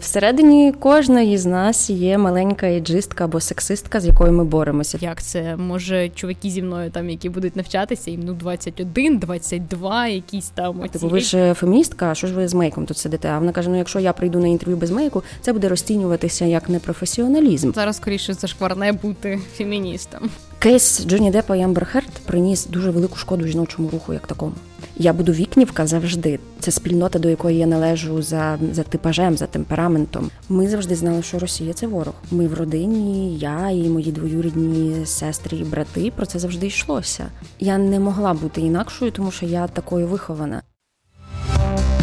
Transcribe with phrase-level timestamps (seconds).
[0.00, 4.98] Всередині кожної з нас є маленька еджистка або сексистка, з якою ми боремося.
[5.00, 10.48] Як це може чуваки зі мною там, які будуть навчатися, їм ну 21, 22, якісь
[10.48, 10.92] там оці...
[10.92, 13.28] Типу, ви ж феміністка, а що ж ви з мейком тут сидите?
[13.28, 16.68] А вона каже: ну якщо я прийду на інтерв'ю без мейку, це буде розцінюватися як
[16.68, 17.72] непрофесіоналізм.
[17.72, 20.30] Зараз скоріше зашкварне бути феміністом.
[20.58, 24.52] Кейс Джоні Депа і Амбер Херт приніс дуже велику шкоду жіночому руху, як такому.
[24.96, 26.38] Я буду вікнівка завжди.
[26.60, 30.30] Це спільнота, до якої я належу за за типажем, за темпераментом.
[30.48, 32.14] Ми завжди знали, що Росія це ворог.
[32.30, 36.12] Ми в родині, я і мої двоюрідні сестри і брати.
[36.16, 37.26] Про це завжди йшлося.
[37.60, 40.62] Я не могла бути інакшою, тому що я такою вихована.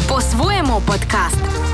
[0.08, 1.65] По-своєму подкаст.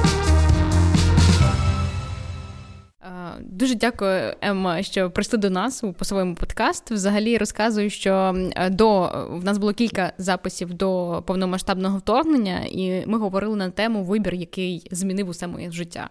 [3.41, 6.91] Дуже дякую, Емма, що прийшли до нас у по своєму подкаст.
[6.91, 8.35] Взагалі розказую, що
[8.71, 9.01] до
[9.31, 14.89] в нас було кілька записів до повномасштабного вторгнення, і ми говорили на тему вибір, який
[14.91, 16.11] змінив усе моє життя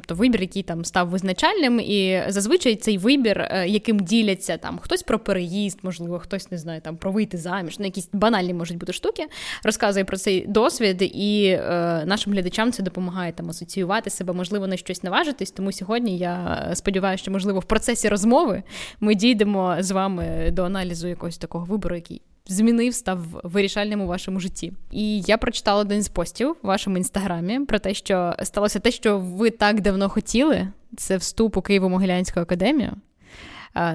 [0.00, 5.02] тобто вибір, який там став визначальним, і зазвичай цей вибір, е, яким діляться там хтось
[5.02, 8.92] про переїзд, можливо, хтось не знає там про вийти заміж, ну якісь банальні можуть бути
[8.92, 9.26] штуки,
[9.64, 14.76] розказує про цей досвід, і е, нашим глядачам це допомагає там асоціювати себе, можливо, на
[14.76, 15.50] щось наважитись.
[15.50, 18.62] Тому сьогодні я сподіваюся, що можливо в процесі розмови
[19.00, 24.40] ми дійдемо з вами до аналізу якогось такого вибору, який змінив, став вирішальним у вашому
[24.40, 24.72] житті.
[24.90, 29.18] І я прочитала один з постів в вашому інстаграмі про те, що сталося те, що
[29.18, 30.68] ви так давно хотіли.
[30.96, 32.92] Це вступ у Києво-Могилянську академію.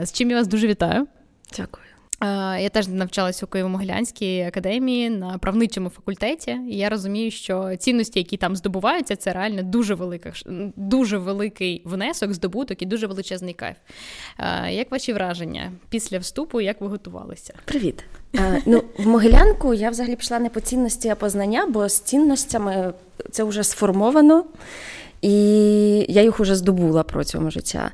[0.02, 1.08] З чим я вас дуже вітаю.
[1.58, 1.83] Дякую.
[2.60, 8.38] Я теж навчалася у Києво-Могилянській академії на правничому факультеті, і я розумію, що цінності, які
[8.38, 10.34] там здобуваються, це реально дуже велика,
[10.76, 13.76] дуже великий внесок, здобуток і дуже величезний кайф.
[14.70, 17.54] Як ваші враження після вступу, як ви готувалися?
[17.66, 18.04] Привіт.
[18.66, 22.94] Ну, В Могилянку я взагалі пішла не по цінності, а по знання, бо з цінностями
[23.32, 24.46] це вже сформовано,
[25.22, 25.36] і
[26.10, 27.92] я їх вже здобула протягом життя.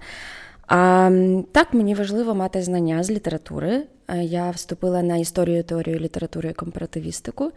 [0.68, 1.12] А
[1.52, 3.84] так мені важливо мати знання з літератури.
[4.16, 7.52] Я вступила на історію теорію літератури і компаративістику,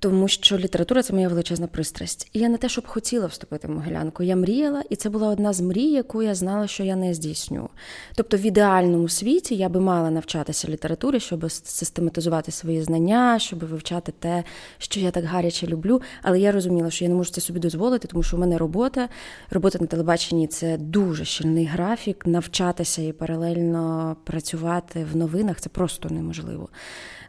[0.00, 2.30] тому що література це моя величезна пристрасть.
[2.32, 4.22] І я не те, щоб хотіла вступити в Могилянку.
[4.22, 7.68] Я мріяла, і це була одна з мрій, яку я знала, що я не здійсню.
[8.14, 14.12] Тобто, в ідеальному світі я би мала навчатися літературі, щоб систематизувати свої знання, щоб вивчати
[14.18, 14.44] те,
[14.78, 16.02] що я так гаряче люблю.
[16.22, 19.08] Але я розуміла, що я не можу це собі дозволити, тому що в мене робота.
[19.50, 22.26] Робота на телебаченні це дуже щільний графік.
[22.26, 26.68] Навчатися і паралельно працювати в новинах це просто неможливо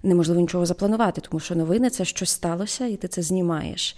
[0.03, 3.95] неможливо нічого запланувати, тому що новини це щось сталося, і ти це знімаєш.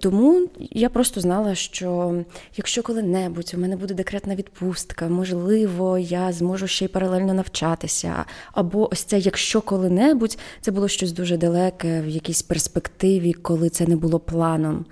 [0.00, 2.14] Тому я просто знала, що
[2.56, 8.24] якщо коли-небудь у мене буде декретна відпустка, можливо, я зможу ще й паралельно навчатися.
[8.52, 13.86] Або ось це, якщо коли-небудь, це було щось дуже далеке в якійсь перспективі, коли це
[13.86, 14.84] не було планом.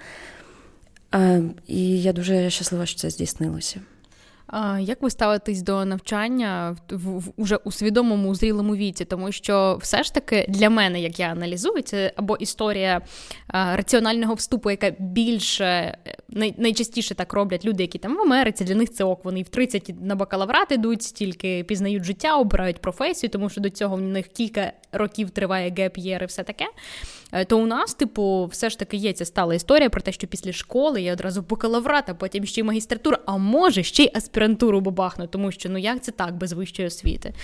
[1.67, 3.81] І я дуже щаслива, що це здійснилося.
[4.81, 9.05] Як ви ставитесь до навчання в, в уже у свідомому зрілому віці?
[9.05, 13.01] Тому що все ж таки для мене, як я аналізую, це або історія
[13.47, 15.99] а, раціонального вступу, яка більше
[16.29, 19.25] най, найчастіше так роблять люди, які там в Америці, для них це ок.
[19.25, 23.97] Вони в 30 на бакалаврат ідуть, стільки пізнають життя, обирають професію, тому що до цього
[23.97, 26.65] в них кілька років триває геп єр і все таке.
[27.33, 30.27] Е, то у нас, типу, все ж таки є ця стала історія про те, що
[30.27, 34.81] після школи є одразу бакалаврат, а потім ще й магістратура, а може ще й аспірантуру
[34.81, 37.35] бабахну, тому що ну як це так без вищої освіти?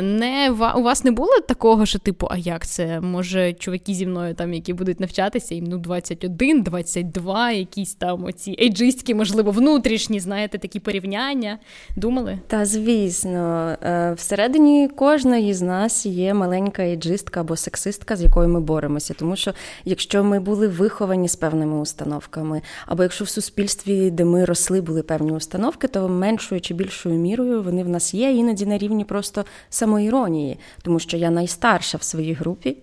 [0.00, 3.00] Не У вас не було такого, що, типу, а як це?
[3.00, 8.56] Може, чуваки зі мною там, які будуть навчатися, їм ну 21, 22, якісь там оці
[8.60, 11.58] ейджистські, можливо, внутрішні, знаєте, такі порівняння.
[11.96, 12.38] Думали?
[12.46, 18.60] Та звісно, е, всередині кожної з нас є маленька ейджистка або сексистка, з якою ми
[18.60, 19.14] боремося відбувається.
[19.18, 19.52] Тому що
[19.84, 25.02] якщо ми були виховані з певними установками, або якщо в суспільстві, де ми росли, були
[25.02, 29.44] певні установки, то меншою чи більшою мірою вони в нас є, іноді на рівні просто
[29.70, 32.76] самоіронії, тому що я найстарша в своїй групі.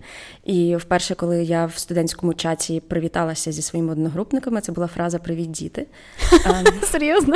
[0.46, 5.52] І вперше, коли я в студентському чаті привіталася зі своїми одногрупниками, це була фраза Привіт,
[5.52, 5.88] діти.
[6.92, 7.36] Серйозно?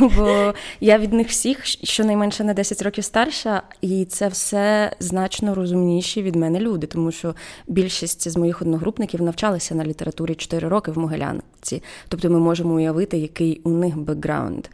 [0.00, 5.54] Ну, Бо я від них всіх щонайменше на 10 років старша, і це все значно
[5.54, 7.34] розумніші від мене люди, тому що
[7.66, 11.82] більшість більшість з моїх одногрупників навчалися на літературі 4 роки в Могилянці.
[12.08, 14.66] Тобто ми можемо уявити, який у них бекграунд.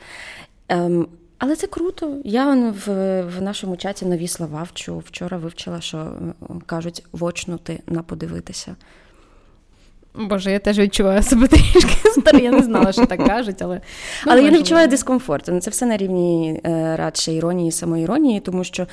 [0.68, 1.06] Ем,
[1.38, 2.16] але це круто.
[2.24, 2.54] Я
[2.86, 4.98] в в нашому чаті нові слова вчу.
[4.98, 6.12] Вчора вивчила, що
[6.66, 8.76] кажуть вочнути на подивитися.
[10.14, 13.80] Боже, я теж відчуваю себе трішки старий, я не знала, що так кажуть, але
[14.26, 15.52] ну, але я не відчуваю дискомфорту.
[15.52, 18.86] Ну, це все на рівні е, радше іронії, самоіронії, тому що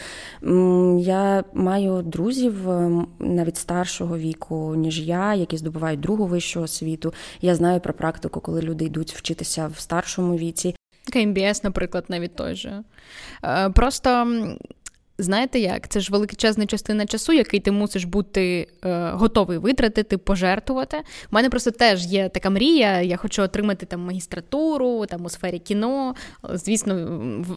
[0.44, 7.14] м, я маю друзів ем, навіть старшого віку, ніж я, які здобувають другу вищу освіту.
[7.42, 10.76] Я знаю про практику, коли люди йдуть вчитися в старшому віці.
[11.14, 12.84] КМБС, наприклад, навіть той же.
[13.44, 14.38] Е, просто
[15.24, 15.88] знаєте як?
[15.88, 20.98] Це ж величезна частина часу, який ти мусиш бути е, готовий витратити, пожертвувати.
[20.98, 21.02] У
[21.32, 23.02] мене просто теж є така мрія.
[23.02, 26.16] Я хочу отримати там магістратуру, там у сфері кіно.
[26.54, 26.96] Звісно,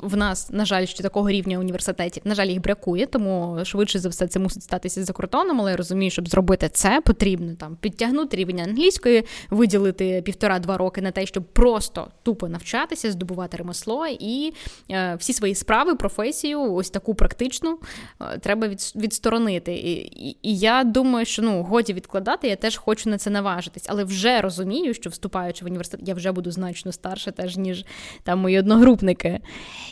[0.03, 4.09] в, нас, на жаль, ще такого рівня університетів, на жаль, їх бракує, тому швидше за
[4.09, 5.61] все це мусить статися за кордоном.
[5.61, 11.11] Але я розумію, щоб зробити це, потрібно там підтягнути рівень англійської, виділити півтора-два роки на
[11.11, 14.53] те, щоб просто тупо навчатися, здобувати ремесло і
[14.91, 17.79] е, всі свої справи, професію, ось таку практичну критичну,
[18.21, 19.75] е, треба відсторонити.
[19.75, 19.93] І,
[20.29, 24.05] і і, я думаю, що ну годі відкладати, я теж хочу на це наважитись, але
[24.05, 27.85] вже розумію, що вступаючи в університет, я вже буду значно старше, теж ніж
[28.23, 29.41] там мої одногрупники.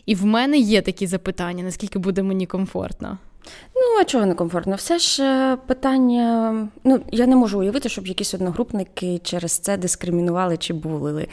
[0.06, 3.18] І в мене є такі запитання, наскільки буде мені комфортно.
[3.74, 4.76] Ну, а чого не комфортно?
[4.76, 6.54] Все ж е, питання.
[6.84, 11.28] Ну, я не можу уявити, щоб якісь одногрупники через це дискримінували чи булили.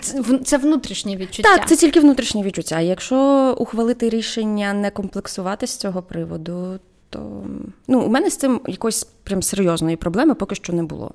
[0.00, 1.56] Це, це внутрішнє відчуття.
[1.56, 2.80] Так, це тільки внутрішнє відчуття.
[2.80, 6.78] Якщо ухвалити рішення не комплексувати з цього приводу,
[7.10, 7.42] то
[7.88, 11.10] ну, у мене з цим якоїсь прям серйозної проблеми поки що не було.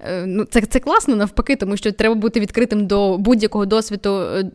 [0.00, 4.50] Е, ну, Це це класно навпаки, тому що треба бути відкритим до будь-якого досвіду, е,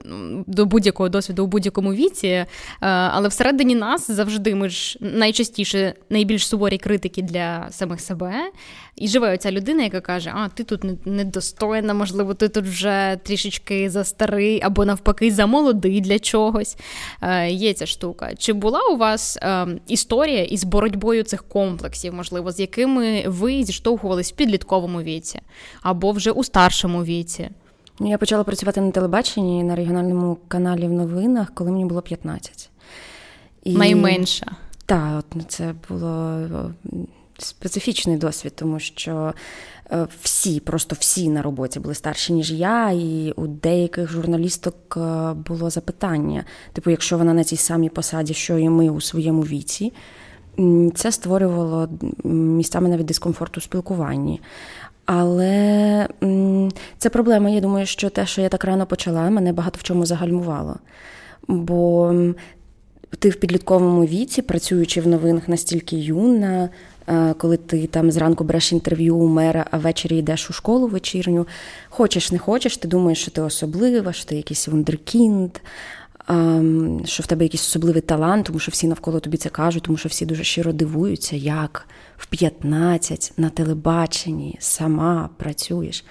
[0.48, 2.28] до будь-якого досвіду у будь-якому віці.
[2.28, 2.46] Е,
[2.82, 8.34] але всередині нас завжди ми ж найчастіше найбільш суворі критики для самих себе.
[9.00, 13.90] І живе оця людина, яка каже: А, ти тут недостойна, можливо, ти тут вже трішечки
[13.90, 16.78] за старий, або навпаки, за молодий для чогось.
[17.48, 18.36] Є ця штука.
[18.36, 19.40] Чи була у вас
[19.88, 25.40] історія із боротьбою цих комплексів, можливо, з якими ви зіштовхувались в підлітковому віці,
[25.82, 27.50] або вже у старшому віці?
[28.00, 32.70] Ну, я почала працювати на телебаченні на регіональному каналі в новинах, коли мені було 15.
[33.64, 33.78] І...
[33.78, 34.46] Найменша.
[34.86, 36.42] Так, це було
[37.42, 39.34] специфічний досвід, тому що
[39.92, 45.34] е, всі, просто всі на роботі були старші, ніж я, і у деяких журналісток е,
[45.34, 49.94] було запитання: типу, якщо вона на цій самій посаді, що і ми у своєму віці,
[50.96, 51.90] це створювало
[52.24, 54.42] місцями навіть дискомфорт у спілкуванні.
[55.06, 56.08] Але
[56.98, 57.50] це проблема.
[57.50, 60.76] Я думаю, що те, що я так рано почала, мене багато в чому загальмувало.
[61.48, 62.14] Бо
[63.20, 66.70] ти в підлітковому віці, працюючи в новинах настільки юна,
[67.38, 71.48] коли ти там зранку береш інтерв'ю у мера, а ввечері йдеш у школу вечірню,
[71.90, 75.52] хочеш, не хочеш, ти думаєш, що ти особлива, що ти якийсь вундеркінд,
[76.28, 79.98] ем, що в тебе якийсь особливий талант, тому що всі навколо тобі це кажуть, тому
[79.98, 86.06] що всі дуже щиро дивуються, як в 15 на телебаченні сама працюєш.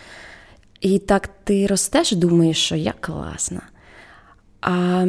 [0.81, 3.63] І так ти ростеш, думаєш, що я класна.
[4.61, 5.07] А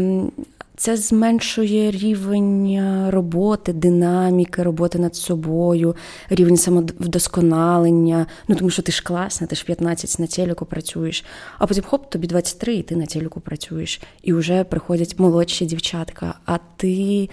[0.80, 5.96] це зменшує рівень е, роботи, динаміки, роботи над собою,
[6.30, 8.26] рівень самовдосконалення.
[8.48, 11.26] Ну тому що ти ж класна, ти ж 15 на телеку працюєш,
[11.58, 14.02] а потім хоп, тобі 23, і ти на телеку працюєш.
[14.24, 17.30] І вже приходять молодші дівчатка, а ти.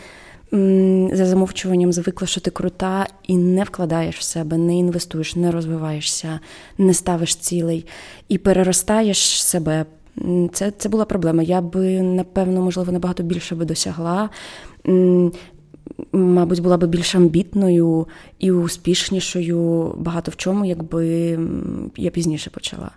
[1.13, 6.41] За замовчуванням звикла, що ти крута, і не вкладаєш в себе, не інвестуєш, не розвиваєшся,
[6.79, 7.87] не ставиш цілей
[8.29, 9.87] і переростаєш себе,
[10.53, 11.43] це це була проблема.
[11.43, 14.31] Я би, напевно, можливо, набагато більше би досягла.
[16.13, 18.07] Мабуть, була би більш амбітною
[18.39, 21.39] і успішнішою багато в чому, якби
[21.97, 22.91] я пізніше почала.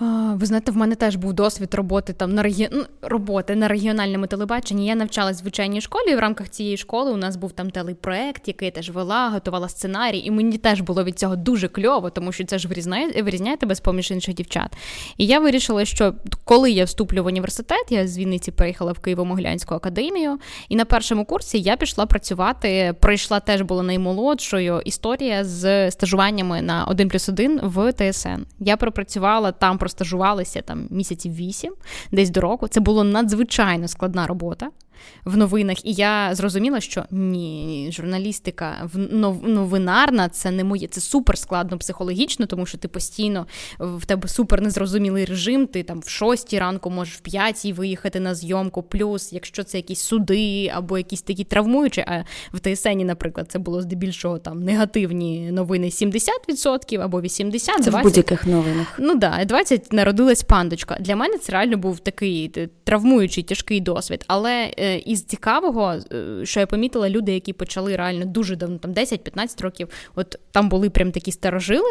[0.00, 2.68] Ви знаєте, в мене теж був досвід роботи там на регі...
[2.72, 4.86] Ну, роботи на регіональному телебаченні.
[4.86, 6.10] Я навчалась в звичайній школі.
[6.10, 9.68] і В рамках цієї школи у нас був там телепроект, який я теж вела, готувала
[9.68, 13.56] сценарій, і мені теж було від цього дуже кльово, тому що це ж вирізняє, вирізняє
[13.56, 14.72] тебе з поміж інших дівчат.
[15.16, 19.74] І я вирішила, що коли я вступлю в університет, я з Вінниці приїхала в Києво-Могилянську
[19.74, 22.94] академію, і на першому курсі я пішла працювати.
[23.00, 28.28] Пройшла теж була наймолодшою історія з стажуваннями на 1 плюс 1 в ТСН.
[28.60, 31.74] Я пропрацювала там простажувалися там місяців вісім,
[32.12, 32.68] десь до року.
[32.68, 34.70] Це була надзвичайно складна робота
[35.24, 38.90] в новинах, і я зрозуміла, що ні, журналістика
[39.42, 43.46] новинарна це не моє, це супер складно психологічно, тому що ти постійно
[43.78, 45.66] в тебе супер незрозумілий режим.
[45.66, 48.82] Ти там в шостій ранку можеш в п'ятій виїхати на зйомку.
[48.82, 53.82] Плюс, якщо це якісь суди або якісь такі травмуючі, а в ТСНі, наприклад, це було
[53.82, 57.60] здебільшого там негативні новини 70% або 80%.
[57.60, 57.94] Це 20.
[57.94, 58.98] в будь-яких новинах.
[58.98, 60.96] Ну да, 20 народилась пандочка.
[61.00, 64.24] Для мене це реально був такий е, травмуючий тяжкий досвід.
[64.26, 68.92] Але е, із цікавого, е, що я помітила, люди, які почали реально дуже давно, там
[68.92, 71.90] 10-15 років, от там були прям такі старожили.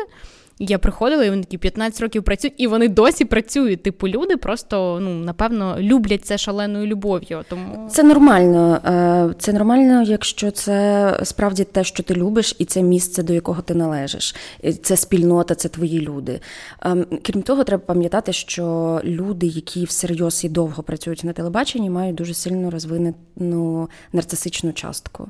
[0.60, 3.84] Я приходила, і вони такі 15 років працюють, і вони досі працюють.
[3.84, 7.44] Типу, люди просто ну напевно люблять це шаленою любов'ю.
[7.50, 8.82] Тому це нормально.
[8.86, 13.62] Е, це нормально, якщо це справді те, що ти любиш, і це місце, до якого
[13.62, 14.36] ти належиш.
[14.82, 16.40] Це спільнота, це твої люди.
[16.82, 22.16] Ем, крім того, треба пам'ятати, що люди, які всерйоз і довго працюють на телебаченні, мають
[22.16, 25.30] дуже сильно розвинену нарцисичну частку.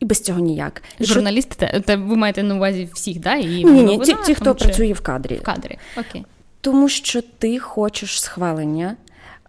[0.00, 0.82] І без цього ніяк.
[1.00, 3.34] Журналісти, та ви маєте на увазі всіх, да?
[3.34, 4.64] І ні, ні, ті, ті, хто чи...
[4.64, 5.34] працює в кадрі.
[5.34, 6.24] В кадрі, окей.
[6.60, 8.96] Тому що ти хочеш схвалення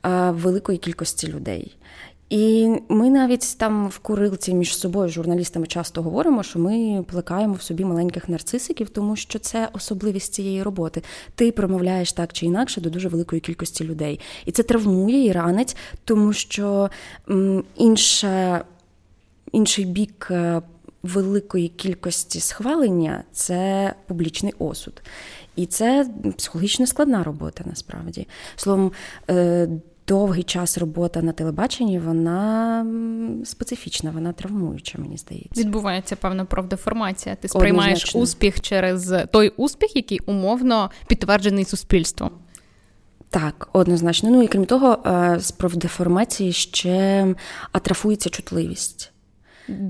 [0.02, 1.76] а, великої кількості людей.
[2.30, 7.62] І ми навіть там в курилці між собою, журналістами, часто говоримо, що ми плекаємо в
[7.62, 11.04] собі маленьких нарцисиків, тому що це особливість цієї роботи.
[11.36, 14.20] Ти промовляєш так чи інакше до дуже великої кількості людей.
[14.46, 16.90] І це травмує і ранить, тому що
[17.30, 18.64] м, інша
[19.52, 20.62] інший бік е,
[21.04, 25.02] великої кількості схвалення це публічний осуд.
[25.56, 28.28] І це психологічно складна робота насправді.
[28.56, 28.92] Словом,
[29.30, 29.68] е,
[30.08, 32.86] довгий час робота на телебаченні, вона
[33.46, 35.62] специфічна, вона травмуюча, мені здається.
[35.62, 37.36] Відбувається певна правдеформація.
[37.36, 38.22] Ти сприймаєш Однозначно.
[38.22, 42.32] успіх через той успіх, який умовно підтверджений суспільством.
[43.30, 44.30] Так, однозначно.
[44.30, 47.28] Ну і крім того, е, з правдеформації ще
[47.72, 49.12] атрафується чутливість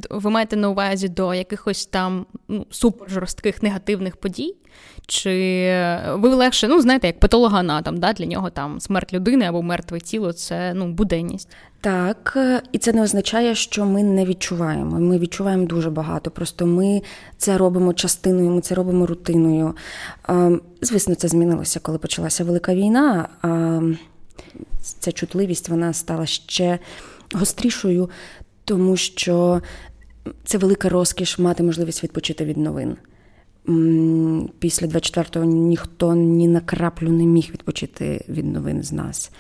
[0.09, 4.55] ви маєте на увазі до якихось там ну, супержорстких негативних подій?
[5.07, 5.29] Чи
[6.13, 10.33] ви легше, ну знаєте, як патологоанатом, да, для нього там смерть людини або мертве тіло
[10.33, 11.49] це ну, буденність?
[11.81, 12.37] Так,
[12.71, 14.99] і це не означає, що ми не відчуваємо.
[14.99, 16.31] Ми відчуваємо дуже багато.
[16.31, 17.01] Просто ми
[17.37, 19.75] це робимо частиною, ми це робимо рутиною.
[20.81, 23.27] Звісно, це змінилося, коли почалася велика війна.
[24.99, 26.79] Ця чутливість вона стала ще
[27.33, 28.09] гострішою
[28.69, 29.61] тому що
[30.43, 32.97] це велика розкіш мати можливість відпочити від новин.
[34.59, 39.31] Після 24-го ніхто ні на краплю не міг відпочити від новин з нас.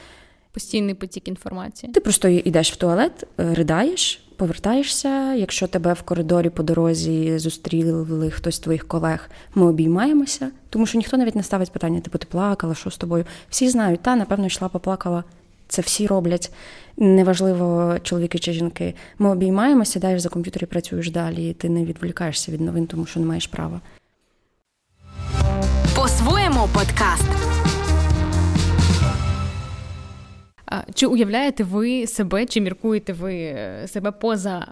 [0.51, 1.91] Постійний потік інформації.
[1.93, 5.33] Ти просто йдеш в туалет, е, ридаєш, повертаєшся.
[5.33, 10.97] Якщо тебе в коридорі по дорозі зустріли хтось з твоїх колег, ми обіймаємося, тому що
[10.97, 13.25] ніхто навіть не ставить питання, типу, ти плакала, що з тобою?
[13.49, 15.23] Всі знають, та, напевно, йшла, поплакала.
[15.67, 16.51] Це всі роблять.
[17.01, 18.93] Неважливо, чоловіки чи жінки.
[19.19, 21.49] Ми обіймаємося, сідаєш за комп'ютер і працюєш далі.
[21.49, 23.81] і Ти не відволікаєшся від новин, тому що не маєш права.
[25.95, 27.29] По-своєму подкаст.
[30.93, 34.67] Чи уявляєте ви себе, чи міркуєте ви е, себе поза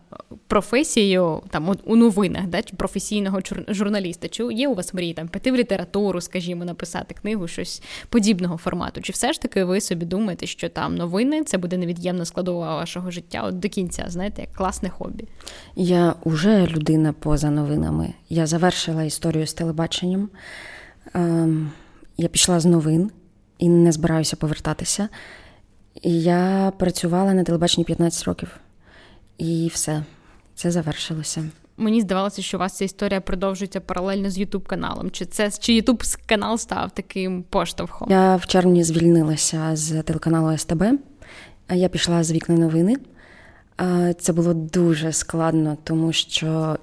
[0.48, 4.28] професією там у новинах, да, чи професійного журналіста?
[4.28, 9.02] Чи є у вас мрії там піти в літературу, скажімо, написати книгу, щось подібного формату?
[9.02, 13.12] Чи все ж таки ви собі думаєте, що там новини це буде невід'ємна складова вашого
[13.12, 14.06] життя от до кінця?
[14.08, 15.26] Знаєте, як класне хобі?
[15.76, 18.14] Я вже людина поза новинами.
[18.30, 20.30] Я завершила історію з телебаченням.
[21.14, 21.72] Ем,
[22.18, 23.12] я пішла з новин
[23.60, 25.10] і не збираюся повертатися.
[26.04, 28.50] Я працювала на телебаченні 15 років,
[29.38, 30.04] і все,
[30.56, 31.50] це завершилося.
[31.78, 35.12] Мені здавалося, що у вас ця історія продовжується паралельно з Ютуб каналом.
[35.12, 38.12] Чи це чи Ютуб канал став таким поштовхом?
[38.12, 40.84] Я в червні звільнилася з телеканалу СТБ,
[41.68, 42.96] а я пішла з вікна новини.
[44.20, 46.78] Це було дуже складно, тому що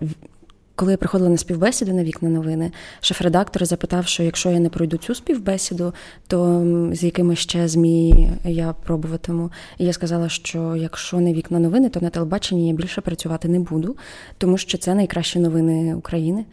[0.76, 4.97] коли я приходила на співбесіду на вікна новини, шеф-редактор запитав, що якщо я не пройду
[4.97, 5.95] цю співбесіду,
[6.26, 9.50] то з якими ще змі я пробуватиму.
[9.78, 13.61] І я сказала, що якщо не вікна новини, то на телебаченні я більше працювати не
[13.61, 13.97] буду,
[14.38, 16.45] тому що це найкращі новини України.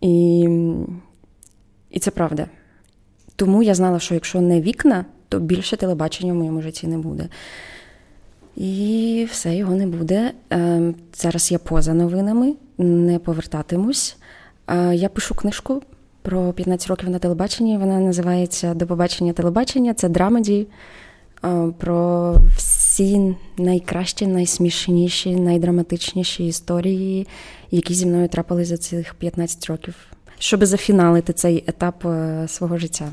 [0.00, 0.48] І,
[1.90, 2.46] І це правда.
[3.36, 7.28] Тому я знала, що якщо не вікна, то більше телебачення в моєму житті не буде.
[8.56, 10.32] І все його не буде.
[10.50, 14.16] Ем, зараз я поза новинами, не повертатимусь.
[14.92, 15.82] Я пишу книжку
[16.22, 17.78] про 15 років на телебаченні.
[17.78, 19.94] Вона називається До побачення телебачення.
[19.94, 20.66] Це драмеді
[21.78, 27.26] про всі найкращі, найсмішніші, найдраматичніші історії,
[27.70, 29.94] які зі мною трапились за цих 15 років
[30.38, 33.08] щоб зафіналити цей етап е, свого життя.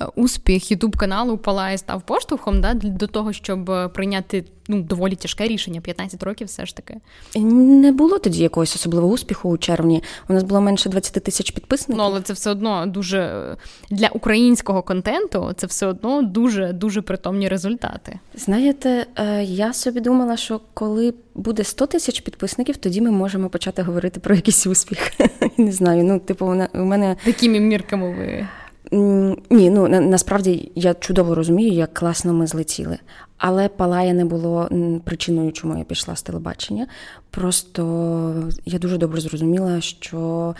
[0.00, 5.14] Е, успіх ютуб каналу Палає став поштовхом да, до того, щоб е, прийняти ну, доволі
[5.14, 6.96] тяжке рішення 15 років, все ж таки.
[7.38, 10.02] Не було тоді якогось особливого успіху у червні.
[10.28, 11.96] У нас було менше 20 тисяч підписників.
[11.96, 13.56] Ну, але це все одно дуже
[13.90, 15.52] для українського контенту.
[15.56, 18.18] Це все одно дуже дуже притомні результати.
[18.34, 19.06] Знаєте,
[19.42, 24.34] я собі думала, що коли буде 100 тисяч підписників, тоді ми можемо почати говорити про
[24.34, 25.12] якийсь успіх.
[25.56, 26.04] Не знаю.
[26.04, 28.48] Ну, типу, у мене такими мірками ви.
[28.92, 32.98] Ні, ну насправді я чудово розумію, як класно ми злетіли.
[33.38, 34.68] Але Палая не було
[35.04, 36.86] причиною, чому я пішла з телебачення.
[37.30, 40.54] Просто я дуже добре зрозуміла, що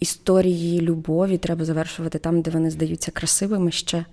[0.00, 4.04] історії любові треба завершувати там, де вони здаються красивими ще.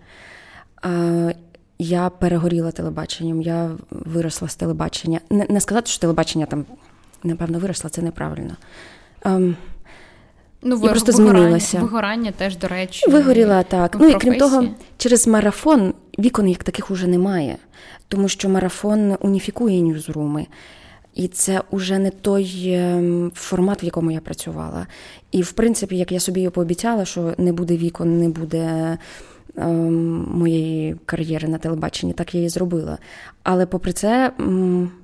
[1.79, 5.19] Я перегоріла телебаченням, я виросла з телебачення.
[5.29, 6.65] Не, сказати, що телебачення там,
[7.23, 8.55] напевно, виросла, це неправильно.
[10.63, 11.79] Ну, я просто вигорання, змінилася.
[11.79, 13.11] Вигорання теж, до речі.
[13.11, 13.97] Вигоріла так.
[13.99, 14.65] Ну і крім того,
[14.97, 17.57] через марафон вікон як таких уже немає,
[18.07, 20.47] тому що марафон уніфікує ньюзруми.
[21.15, 24.87] І це вже не той ем, формат, в якому я працювала.
[25.31, 28.97] І, в принципі, як я собі пообіцяла, що не буде вікон, не буде
[29.57, 32.97] ем, моєї кар'єри на телебаченні, так я і зробила.
[33.43, 34.31] Але попри це,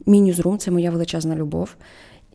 [0.05, 1.75] мій ньюзрум– це моя величезна любов.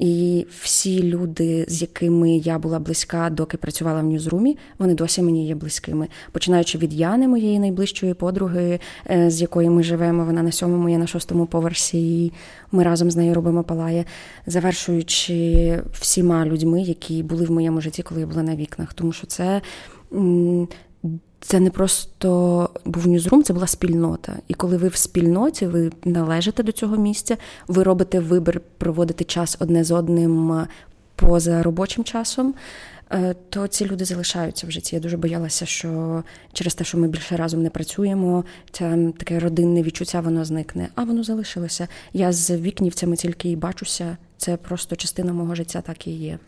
[0.02, 5.47] І всі люди, з якими я була близька, доки працювала в Ньюзрумі, вони досі мені
[5.47, 6.09] є близькими.
[6.32, 8.80] Починаючи від Яни, моєї найближчої подруги,
[9.11, 12.25] е, з якою ми живемо, вона на сьомому, я на шостому поверсі.
[12.25, 12.32] і
[12.73, 14.04] Ми разом з нею робимо палає,
[14.47, 18.94] завершуючи всіма людьми, які були в моєму житті, коли я була на вікнах.
[18.94, 19.61] Тому що це
[21.42, 24.37] це не просто був ньюзрум, це була спільнота.
[24.49, 27.37] І коли ви в спільноті, ви належите до цього місця,
[27.68, 30.68] ви робите вибір проводити час одне з одним е,
[31.16, 32.54] поза робочим часом.
[33.11, 34.96] Е, то ці люди залишаються в житті.
[34.96, 36.22] Я дуже боялася, що
[36.52, 40.88] через те, що ми більше разом не працюємо, це таке родинне відчуття воно зникне.
[40.94, 41.88] А воно залишилося.
[42.12, 44.16] Я з вікнівцями тільки і бачуся.
[44.37, 46.38] Це просто частина мого життя, так і є.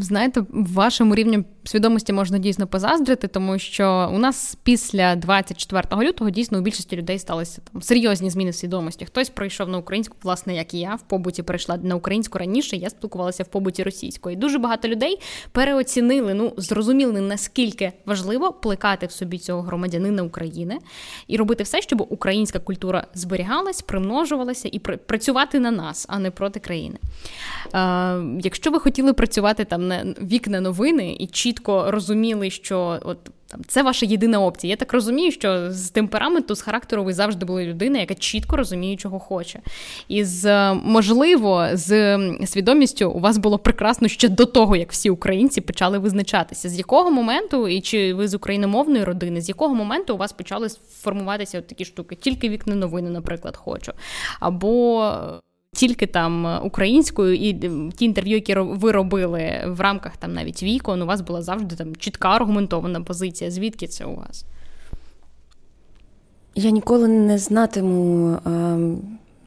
[0.00, 6.58] Знаєте, вашому рівню свідомості можна дійсно позаздрити, тому що у нас після 24 лютого дійсно
[6.58, 9.04] у більшості людей сталися там серйозні зміни в свідомості.
[9.04, 12.76] Хтось пройшов на українську, власне, як і я в побуті перейшла на українську раніше.
[12.76, 14.36] Я спілкувалася в побуті російською.
[14.36, 15.20] Дуже багато людей
[15.52, 20.78] переоцінили, ну зрозуміли наскільки важливо плекати в собі цього громадянина України
[21.26, 26.60] і робити все, щоб українська культура зберігалась, примножувалася і працювати на нас, а не проти
[26.60, 26.98] країни.
[27.74, 33.18] Е, Якщо ви хотіли працювати там на вікна новини і чітко розуміли, що от
[33.50, 34.70] там це ваша єдина опція.
[34.70, 38.96] Я так розумію, що з темпераменту, з характеру ви завжди були людина, яка чітко розуміє,
[38.96, 39.60] чого хоче.
[40.08, 45.60] І з можливо, з свідомістю у вас було прекрасно ще до того, як всі українці
[45.60, 50.18] почали визначатися, з якого моменту, і чи ви з україномовної родини, з якого моменту у
[50.18, 50.68] вас почали
[51.00, 53.92] формуватися от такі штуки, тільки вікна новини, наприклад, хочу.
[54.40, 55.12] Або
[55.78, 57.54] тільки там е, українською, і
[57.96, 61.96] ті інтерв'ю, які ви робили в рамках там навіть вікон, у вас була завжди там
[61.96, 63.50] чітка аргументована позиція.
[63.50, 64.44] Звідки це у вас?
[66.54, 68.78] Я ніколи не знатиму е,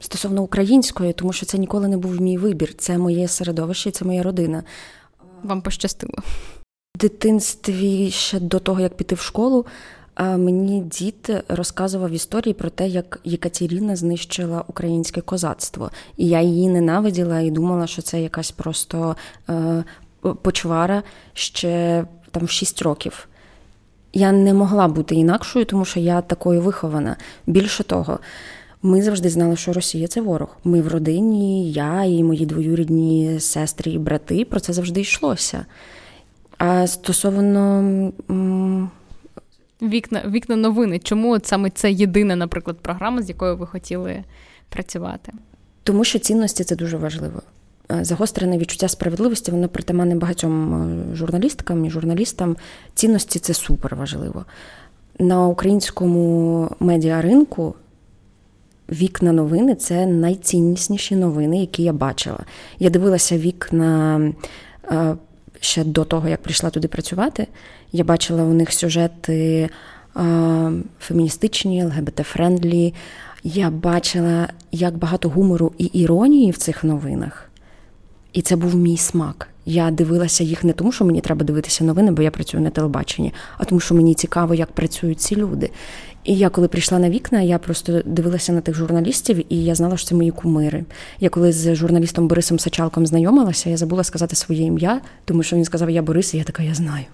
[0.00, 2.74] стосовно української, тому що це ніколи не був мій вибір.
[2.74, 4.62] Це моє середовище, це моя родина.
[5.42, 6.14] Вам пощастило?
[6.96, 9.66] В дитинстві ще до того, як піти в школу,
[10.22, 17.40] Мені дід розказував історії про те, як Єкатеріна знищила українське козацтво, і я її ненавиділа
[17.40, 19.16] і думала, що це якась просто
[19.50, 19.84] е,
[20.42, 21.02] почвара
[21.34, 23.28] ще там в 6 років.
[24.12, 27.16] Я не могла бути інакшою, тому що я такою вихована.
[27.46, 28.18] Більше того,
[28.82, 30.56] ми завжди знали, що Росія це ворог.
[30.64, 35.66] Ми в родині, я і мої двоюрідні сестри і брати про це завжди йшлося.
[36.58, 37.82] А стосовно
[39.82, 40.98] вікна вікна новини.
[40.98, 44.24] Чому от саме це єдина, наприклад, програма, з якою ви хотіли
[44.68, 45.32] працювати?
[45.82, 47.42] Тому що цінності це дуже важливо.
[47.92, 50.74] Е, загострене відчуття справедливості, воно притаманне багатьом
[51.12, 52.56] е, журналісткам і журналістам.
[52.94, 54.44] Цінності це супер важливо.
[55.18, 57.74] На українському медіаринку
[58.88, 62.38] вікна новини це найціннісніші новини, які я бачила.
[62.78, 64.20] Я дивилася вікна
[64.90, 65.16] е,
[65.60, 67.46] ще до того, як прийшла туди працювати.
[67.92, 69.68] Я бачила у них сюжети
[71.00, 72.94] феміністичні, ЛГБТ-friendly.
[73.44, 77.50] Я бачила, як багато гумору і іронії в цих новинах.
[78.32, 79.48] І це був мій смак.
[79.66, 83.32] Я дивилася їх не тому, що мені треба дивитися новини, бо я працюю на телебаченні,
[83.58, 85.70] а тому, що мені цікаво, як працюють ці люди.
[86.24, 89.96] І я, коли прийшла на вікна, я просто дивилася на тих журналістів, і я знала,
[89.96, 90.84] що це мої кумири.
[91.20, 95.64] Я коли з журналістом Борисом Сачалком знайомилася, я забула сказати своє ім'я, тому що він
[95.64, 97.04] сказав, я Борис, і я така, я знаю.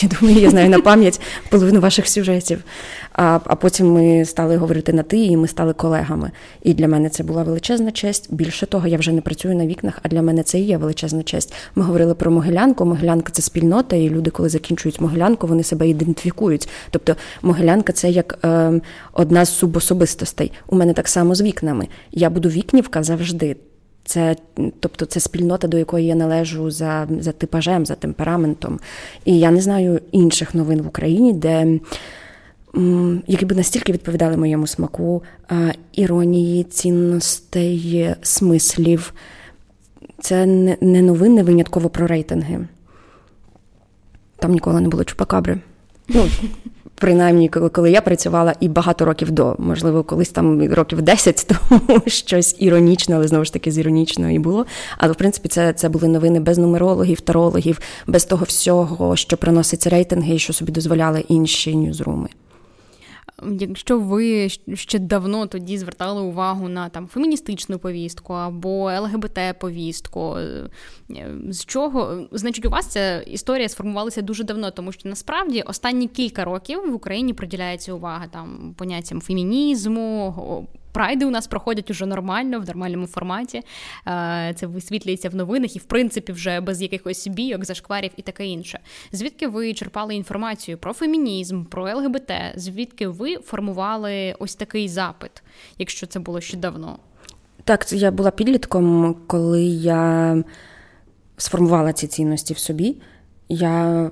[0.00, 2.64] Я думаю, я знаю на пам'ять половину ваших сюжетів.
[3.12, 6.30] А а потім ми стали говорити на ти, і ми стали колегами.
[6.62, 8.34] І для мене це була величезна честь.
[8.34, 11.22] Більше того, я вже не працюю на вікнах, а для мене це і є величезна
[11.22, 11.54] честь.
[11.74, 12.84] Ми говорили про Могилянку.
[12.84, 16.68] Могилянка це спільнота, і люди, коли закінчують Могилянку, вони себе ідентифікують.
[16.90, 18.80] Тобто Могилянка це як е,
[19.12, 20.52] одна з субособистостей.
[20.66, 21.88] У мене так само з вікнами.
[22.12, 23.56] Я буду вікнівка завжди.
[24.04, 24.36] Це,
[24.80, 28.80] тобто, це спільнота, до якої я належу за за типажем, за темпераментом.
[29.24, 31.78] І я не знаю інших новин в Україні, де
[33.26, 35.22] які би настільки відповідали моєму смаку
[35.92, 39.14] іронії, цінностей, смислів.
[40.20, 40.46] Це
[40.80, 42.66] не новини винятково про рейтинги.
[44.38, 45.60] там ніколи не було чупакабри.
[46.08, 46.28] Ну,
[47.02, 51.46] Принаймні, коли я працювала і багато років до, можливо, колись там років 10,
[51.78, 54.66] тому щось іронічне, але знову ж таки з іронічного і було.
[54.98, 59.86] Але в принципі це це були новини без нумерологів, тарологів, без того всього, що приносить
[59.86, 62.28] рейтинги і що собі дозволяли інші ньюзруми.
[63.60, 70.70] Якщо ви ще давно тоді звертали увагу на там феміністичну повістку або ЛГБТ-повістку, е,
[71.48, 76.44] з чого значить у вас ця історія сформувалася дуже давно, тому що насправді останні кілька
[76.44, 82.66] років в Україні приділяється увага там поняттям фемінізму, Прайди у нас проходять уже нормально, в
[82.66, 83.62] нормальному форматі.
[84.06, 88.46] Е, це висвітлюється в новинах і, в принципі, вже без якихось бійок, зашкварів і таке
[88.46, 88.78] інше.
[89.12, 92.32] Звідки ви черпали інформацію про фемінізм, про ЛГБТ?
[92.54, 95.42] Звідки ви формували ось такий запит,
[95.78, 96.98] якщо це було ще давно?
[97.64, 100.44] Так, я була підлітком, коли я
[101.36, 102.96] сформувала ці цінності в собі.
[103.48, 104.10] Я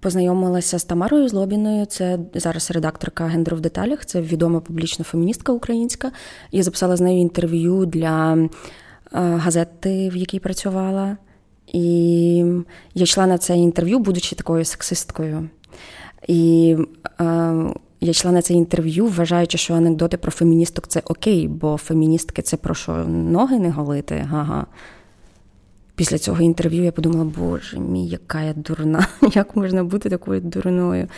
[0.00, 6.12] Познайомилася з Тамарою Злобіною, це зараз редакторка «Гендер в деталях, це відома публічна феміністка українська.
[6.52, 8.48] Я записала з нею інтерв'ю для е,
[9.12, 11.16] газети, в якій працювала.
[11.72, 12.36] І
[12.94, 15.48] я йшла на це інтерв'ю, будучи такою сексисткою.
[16.28, 16.76] І
[17.20, 17.24] е,
[18.00, 22.56] я йшла на це інтерв'ю, вважаючи, що анекдоти про феміністок це окей, бо феміністки це
[22.56, 24.28] про що ноги не голити.
[24.32, 24.66] Ага
[26.00, 31.08] після цього інтерв'ю я подумала, боже мій, яка я дурна, як можна бути такою дурною.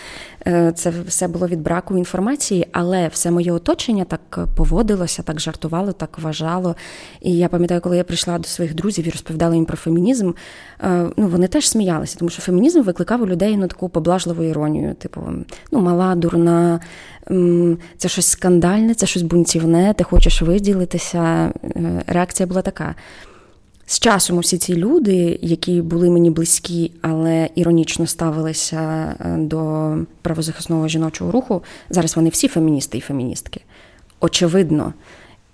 [0.47, 5.93] Е, це все було від браку інформації, але все моє оточення так поводилося, так жартувало,
[5.93, 6.77] так вважало.
[7.21, 10.33] І я пам'ятаю, коли я прийшла до своїх друзів і розповідала їм про фемінізм,
[10.81, 14.95] е, ну вони теж сміялися, тому що фемінізм викликав у людей ну, таку поблажливу іронію,
[14.95, 15.21] типу,
[15.73, 16.81] ну, мала, дурна.
[17.97, 21.53] Це щось скандальне, це щось бунтівне, ти хочеш виділитися.
[21.65, 22.95] Е, реакція була така.
[23.87, 30.89] З часом усі ці люди, які були мені близькі, але іронічно ставилися е, до правозахисного
[30.89, 33.61] жіночого руху, зараз вони всі феміністи і феміністки.
[34.21, 34.93] Очевидно.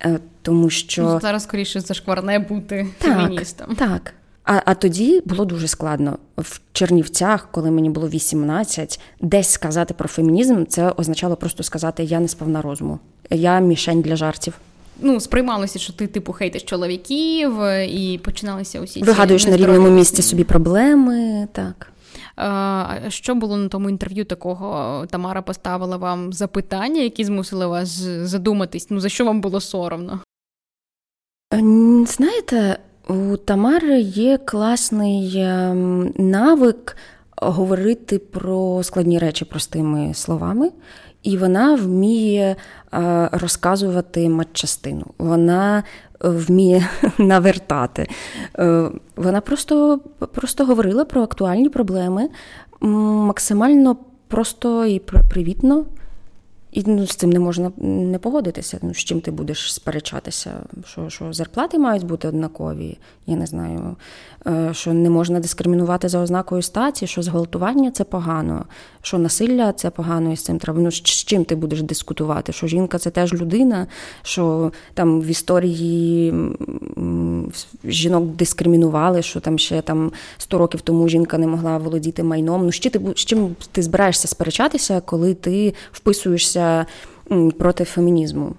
[0.05, 3.75] Е, тому що ну, зараз скоріше зашкварне бути так, феміністом.
[3.77, 4.15] Так.
[4.45, 6.19] А а тоді було дуже складно.
[6.37, 12.21] В Чернівцях, коли мені було 18, десь сказати про фемінізм, це означало просто сказати Я
[12.21, 12.99] не сповна розуму,
[13.31, 14.55] я мішень для жартів
[14.99, 20.23] ну, сприймалося, що ти типу хейтиш чоловіків, е, і починалися усі вигадуєш на рівному місці
[20.23, 21.49] собі проблеми.
[21.53, 21.93] Так.
[23.09, 25.07] Що було на тому інтерв'ю такого?
[25.11, 27.89] Тамара поставила вам запитання, які змусили вас
[28.23, 28.87] задуматись?
[28.91, 30.21] Ну за що вам було соромно?
[31.55, 31.59] Е,
[32.07, 36.97] знаєте, у Тамари є класний ем, навик
[37.37, 40.71] говорити про складні речі простими словами
[41.23, 42.57] і вона вміє
[42.95, 45.07] е, розказувати матчастину.
[45.19, 45.83] Вона е,
[46.29, 48.09] вміє навертати.
[48.59, 50.01] Е, вона просто,
[50.33, 52.29] просто говорила про актуальні проблеми
[52.81, 53.97] максимально
[54.29, 54.99] просто і
[55.31, 55.85] привітно.
[56.73, 58.79] І ну, з цим не можна не погодитися.
[58.83, 60.53] Ну, З чим ти будеш сперечатися?
[60.87, 62.99] Що що зарплати мають бути однакові?
[63.27, 63.97] Я не знаю,
[64.73, 68.65] що не можна дискримінувати за ознакою статі, що зґвалтування це погано,
[69.03, 70.81] що насилля це погано, і з цим треба.
[70.81, 72.53] Ну, з чим ти будеш дискутувати?
[72.53, 73.87] Що жінка це теж людина,
[74.23, 76.35] що там в історії
[77.85, 82.65] жінок дискримінували, що там ще там 100 років тому жінка не могла володіти майном.
[82.65, 86.87] Ну, з чим ти, з чим ти збираєшся сперечатися, коли ти вписуєшся?
[87.59, 88.55] проти фемінізму.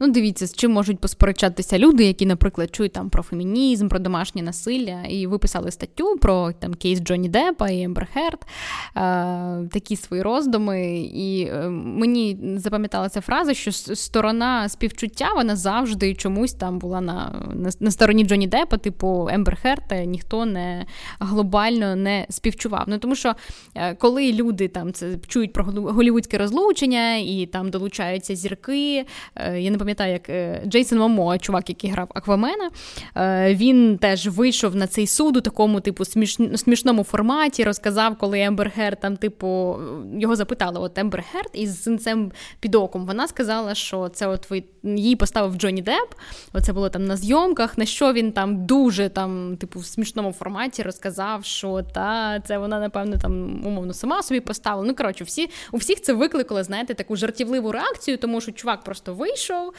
[0.00, 4.42] Ну, дивіться, з чим можуть посперечатися люди, які, наприклад, чують там про фемінізм, про домашнє
[4.42, 9.96] насилля, і ви писали статтю про там кейс Джонні Деппа і Ембер Херд, е, такі
[9.96, 10.98] свої роздуми.
[11.14, 17.70] І е, мені запам'яталася фраза, що сторона співчуття вона завжди чомусь там була на на,
[17.80, 20.86] на стороні Джонні Деппа, типу Ембер Херд, ніхто не
[21.18, 22.84] глобально не співчував.
[22.86, 23.34] Ну тому що
[23.74, 29.70] е, коли люди там це чують про голівудське розлучення і там долучаються зірки, е, я
[29.70, 32.70] не пам'ятаю, як е, Джейсон Момоа, чувак, який грав Аквамена,
[33.16, 36.38] е, він теж вийшов на цей суд у такому, типу, сміш...
[36.56, 39.78] смішному форматі, розказав, коли Ембер Герд, там, типу,
[40.18, 43.06] його запитали, от Ембер Герд із синцем під оком.
[43.06, 46.14] Вона сказала, що це от ви її поставив Джонні Депп.
[46.52, 50.82] Оце було там на зйомках, на що він там дуже там, типу, в смішному форматі
[50.82, 54.86] розказав, що та це вона, напевно, там умовно сама собі поставила.
[54.86, 59.14] Ну, коротше, всі у всіх це викликало, знаєте, таку жартівливу реакцію, тому що чувак просто
[59.14, 59.73] вийшов,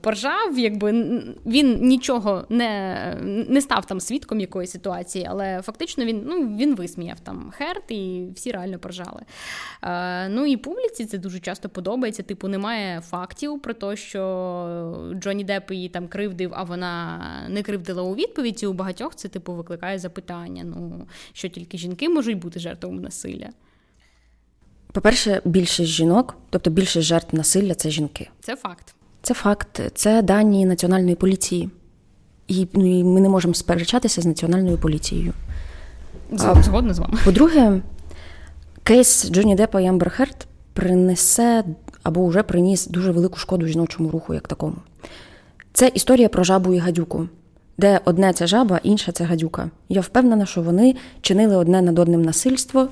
[0.00, 0.92] поржав, якби
[1.46, 2.94] він нічого не
[3.48, 8.28] не став там свідком якоїсь ситуації, але фактично він ну, він висміяв там Херт, і
[8.34, 9.22] всі реально поржали.
[10.28, 12.22] Ну і публіці це дуже часто подобається.
[12.22, 18.02] Типу, немає фактів про те, що Джонні Депп її там кривдив, а вона не кривдила
[18.02, 18.66] у відповіді.
[18.66, 23.50] У багатьох це типу викликає запитання: ну що тільки жінки можуть бути жертвами насилля.
[24.94, 28.28] По-перше, більшість жінок, тобто більшість жертв насилля це жінки.
[28.40, 28.94] Це факт.
[29.22, 31.70] Це факт, це дані національної поліції.
[32.48, 35.32] І, ну, і ми не можемо сперечатися з національною поліцією.
[36.32, 37.18] Згодна з вами.
[37.24, 37.80] По-друге,
[38.82, 41.64] кейс Джонні Деппа і Амбер Херт принесе
[42.02, 44.76] або вже приніс дуже велику шкоду жіночому руху, як такому.
[45.72, 47.28] Це історія про жабу і гадюку,
[47.78, 49.70] де одне це жаба, інше це гадюка.
[49.88, 52.88] Я впевнена, що вони чинили одне над одним насильство.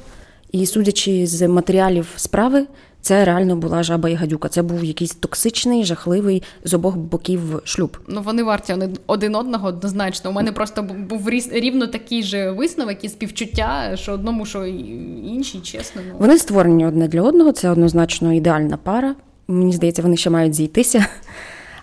[0.53, 2.67] І судячи з матеріалів справи,
[3.01, 4.49] це реально була жаба і гадюка.
[4.49, 7.99] Це був якийсь токсичний, жахливий з обох боків шлюб.
[8.09, 10.31] Ну вони варті один одного однозначно.
[10.31, 16.03] У мене просто був рівно такий же висновок і співчуття, що одному, що іншій, чесно.
[16.09, 16.15] Ну.
[16.19, 17.53] Вони створені одне для одного.
[17.53, 19.15] Це однозначно ідеальна пара.
[19.49, 21.07] Мені здається, вони ще мають зійтися.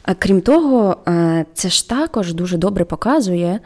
[0.04, 3.60] А крім того, е, це ж також дуже добре показує,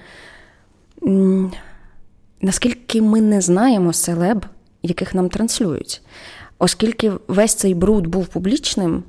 [2.41, 4.45] наскільки ми не знаємо селеб
[4.83, 6.01] яких нам транслюють.
[6.59, 9.03] Оскільки весь цей бруд був публічним,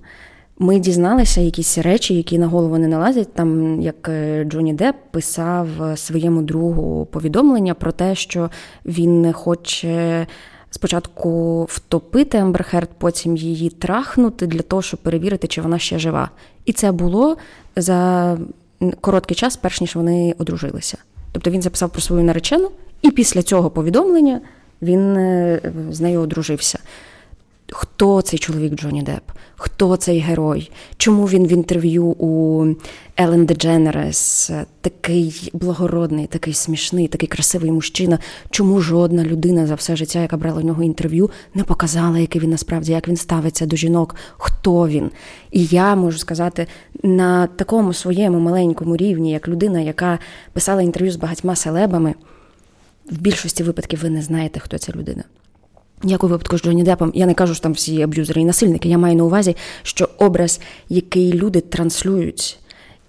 [0.58, 3.34] ми дізналися якісь речі, які на голову не налазять.
[3.34, 8.50] Там як е, Джоні Депп писав своєму другу повідомлення про те, що
[8.86, 10.26] він хоче
[10.70, 16.30] спочатку втопити Ембер Херд, потім її трахнути для того, щоб перевірити, чи вона ще жива.
[16.64, 17.36] І це було
[17.76, 18.38] за
[19.00, 20.98] короткий час, перш ніж вони одружилися.
[21.32, 22.70] Тобто він записав про свою наречену,
[23.02, 24.40] і після цього повідомлення
[24.84, 26.78] він е, з нею одружився.
[27.72, 29.30] Хто цей чоловік Джонні Депп?
[29.56, 30.70] Хто цей герой?
[30.96, 32.66] Чому він в інтерв'ю у
[33.16, 38.18] Елен Дедженерес такий благородний, такий смішний, такий красивий мужчина?
[38.50, 42.50] Чому жодна людина за все життя, яка брала у нього інтерв'ю, не показала, який він
[42.50, 45.10] насправді, як він ставиться до жінок, хто він?
[45.50, 46.66] І я можу сказати
[47.02, 50.18] на такому своєму маленькому рівні, як людина, яка
[50.52, 52.14] писала інтерв'ю з багатьма селебами
[53.10, 55.24] в більшості випадків ви не знаєте, хто ця людина.
[56.04, 58.88] Як у випадку з Джонні Депом, я не кажу, що там всі аб'юзери і насильники.
[58.88, 62.58] Я маю на увазі, що образ, який люди транслюють,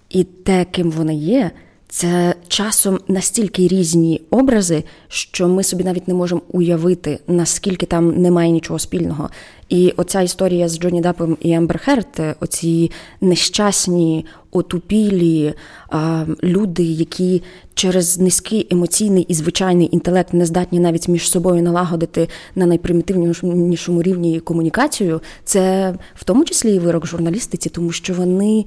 [0.10, 1.52] і те, ким вони є,
[1.88, 8.52] це часом настільки різні образи, що ми собі навіть не можемо уявити, наскільки там немає
[8.52, 9.30] нічого спільного.
[9.70, 15.54] І оця історія з Джонні Дапом і Ембер Херт, оці нещасні, отупілі
[15.90, 17.44] а, люди, які
[17.74, 24.40] через низький емоційний і звичайний інтелект не здатні навіть між собою налагодити на найпримітивнішому рівні
[24.40, 28.66] комунікацію, це в тому числі і вирок журналістиці, тому що вони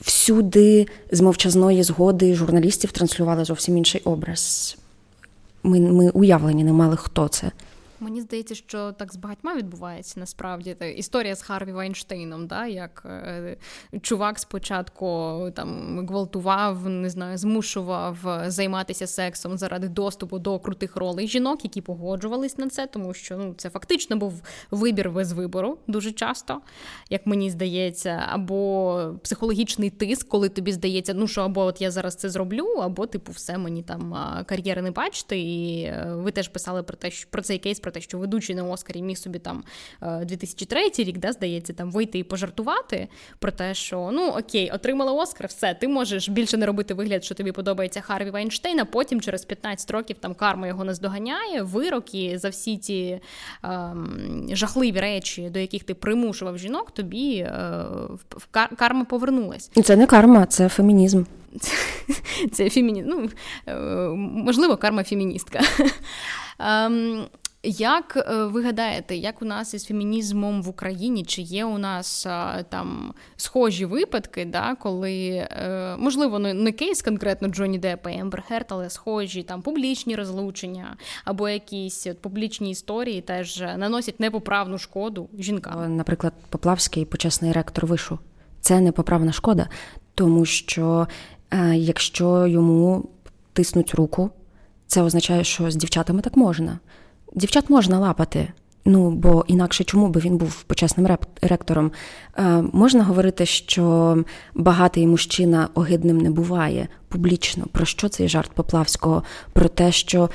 [0.00, 4.76] всюди з мовчазної згоди журналістів транслювали зовсім інший образ.
[5.62, 7.50] Ми, Ми уявлені не мали, хто це.
[8.00, 13.02] Мені здається, що так з багатьма відбувається насправді Це історія з Харві Вайнштейном, да, як
[13.06, 13.56] е,
[14.02, 15.06] чувак спочатку
[15.54, 22.58] там гвалтував, не знаю, змушував займатися сексом заради доступу до крутих ролей жінок, які погоджувались
[22.58, 26.60] на це, тому що ну це фактично був вибір без вибору дуже часто,
[27.10, 32.14] як мені здається, або психологічний тиск, коли тобі здається, ну що або от я зараз
[32.14, 35.38] це зроблю, або типу все мені там кар'єри не бачите.
[35.38, 38.56] І е, ви теж писали про те, що про цей кейс про те, що ведучий
[38.56, 39.62] на Оскарі міг собі там
[40.22, 45.12] 2003 е, рік, да, здається, там вийти і пожартувати про те, що ну окей, отримала
[45.12, 49.20] Оскар, все, ти можеш більше не робити вигляд, що тобі подобається Харві Вайнштейн, а потім
[49.20, 53.20] через 15 років там карма його наздоганяє, вирок і за всі ті
[53.62, 57.84] ем, жахливі речі, до яких ти примушував жінок, тобі е,
[58.52, 59.70] карма повернулась.
[59.84, 61.22] Це не карма, це фемінізм.
[62.52, 63.08] Це фемінізм.
[63.08, 63.28] Ну,
[63.66, 63.74] е,
[64.16, 65.60] можливо, карма феміністка.
[66.58, 67.26] Ем,
[67.62, 71.24] як е, ви гадаєте, як у нас із фемінізмом в Україні?
[71.24, 77.48] Чи є у нас е, там схожі випадки, да, коли е, можливо не кейс конкретно
[77.48, 83.20] Джонні Деппа і Ембер Херт, але схожі там публічні розлучення або якісь от, публічні історії
[83.20, 85.96] теж наносять непоправну шкоду жінкам?
[85.96, 88.18] Наприклад, Поплавський почесний ректор вишу.
[88.60, 89.68] Це непоправна шкода,
[90.14, 91.08] тому що
[91.74, 93.08] якщо йому
[93.52, 94.30] тиснуть руку,
[94.86, 96.78] це означає, що з дівчатами так можна.
[97.34, 98.48] Дівчат можна лапати.
[98.88, 101.92] Ну, бо інакше чому би він був почесним реп- ректором?
[102.38, 104.16] Е, Можна говорити, що
[104.54, 107.64] багатий мужчина огидним не буває публічно.
[107.72, 109.22] Про що цей жарт Поплавського?
[109.52, 110.30] Про те, що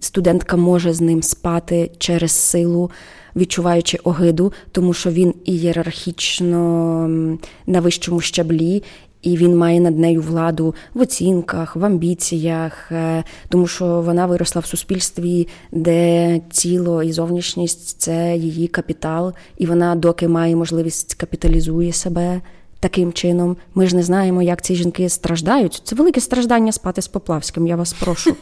[0.00, 2.90] студентка може з ним спати через силу,
[3.36, 6.58] відчуваючи огиду, тому що він ієрархічно
[7.66, 8.82] на вищому щаблі,
[9.24, 14.60] і він має над нею владу в оцінках, в амбіціях, е, тому що вона виросла
[14.60, 21.92] в суспільстві, де тіло і зовнішність це її капітал, і вона, доки має можливість, капіталізує
[21.92, 22.40] себе.
[22.80, 25.82] Таким чином, ми ж не знаємо, як ці жінки страждають.
[25.84, 27.66] Це велике страждання спати з Поплавським.
[27.66, 28.36] Я вас прошу.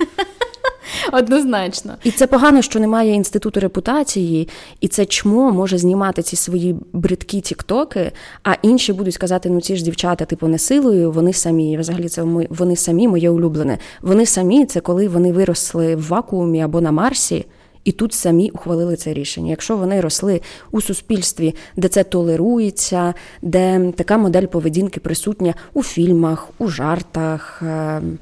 [1.12, 1.94] Однозначно.
[2.04, 4.48] І це погано, що немає інституту репутації,
[4.80, 9.76] і це чмо може знімати ці свої бридкі тіктоки, а інші будуть сказати: ну ці
[9.76, 11.76] ж дівчата, типу, не силою, вони самі.
[11.76, 13.78] Взагалі, це вони самі моє улюблене.
[14.02, 17.46] Вони самі це коли вони виросли в вакуумі або на Марсі.
[17.84, 19.50] І тут самі ухвалили це рішення.
[19.50, 20.40] Якщо вони росли
[20.70, 28.18] у суспільстві, де це толерується, де така модель поведінки присутня у фільмах, у жартах, ем,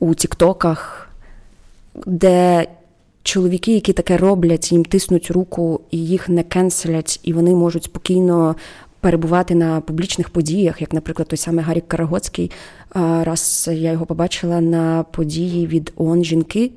[0.00, 1.08] у тіктоках,
[2.06, 2.66] де
[3.22, 8.56] чоловіки, які таке роблять, їм тиснуть руку і їх не кенселять, і вони можуть спокійно
[9.00, 12.50] перебувати на публічних подіях, як, наприклад, той самий Гарік Корогодський.
[12.94, 16.70] Раз я його побачила на події від ООН жінки,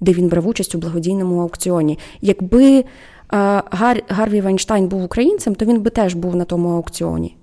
[0.00, 1.98] де він брав участь у благодійному аукціоні.
[2.20, 2.84] Якби
[3.28, 4.02] Гар...
[4.08, 7.36] Гарві Вайнштайн був українцем, то він би теж був на тому аукціоні.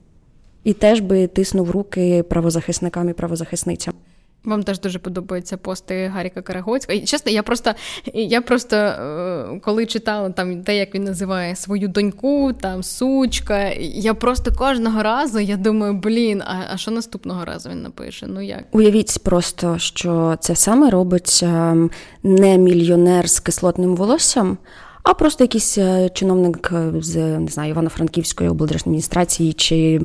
[0.63, 3.93] І теж би тиснув руки правозахисникам і правозахисницям.
[4.43, 6.97] Вам теж дуже подобаються пости Гаріка Карагоцького.
[6.99, 7.73] І, Чесно, я просто
[8.13, 13.69] я просто е, коли читала там те, як він називає свою доньку, там сучка.
[13.79, 18.27] Я просто кожного разу я думаю, блін, а а що наступного разу він напише?
[18.27, 21.91] Ну як уявіть просто, що це саме робить ем,
[22.23, 24.57] не мільйонер з кислотним волоссям
[25.03, 30.01] а просто якийсь е, чиновник е, з не знаю Івано-Франківської облдержадміністрації чи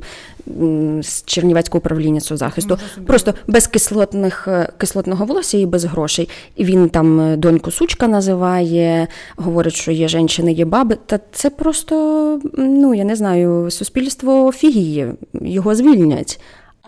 [1.02, 2.78] з Чернівецького управління соцзахисту.
[3.06, 6.28] Просто без кислотних е, кислотного волосся і без грошей.
[6.56, 10.98] І він там доньку сучка називає, говорить, що є жінки, є баби.
[11.06, 15.06] Та це просто ну я не знаю, суспільство фігії,
[15.40, 16.40] його звільнять.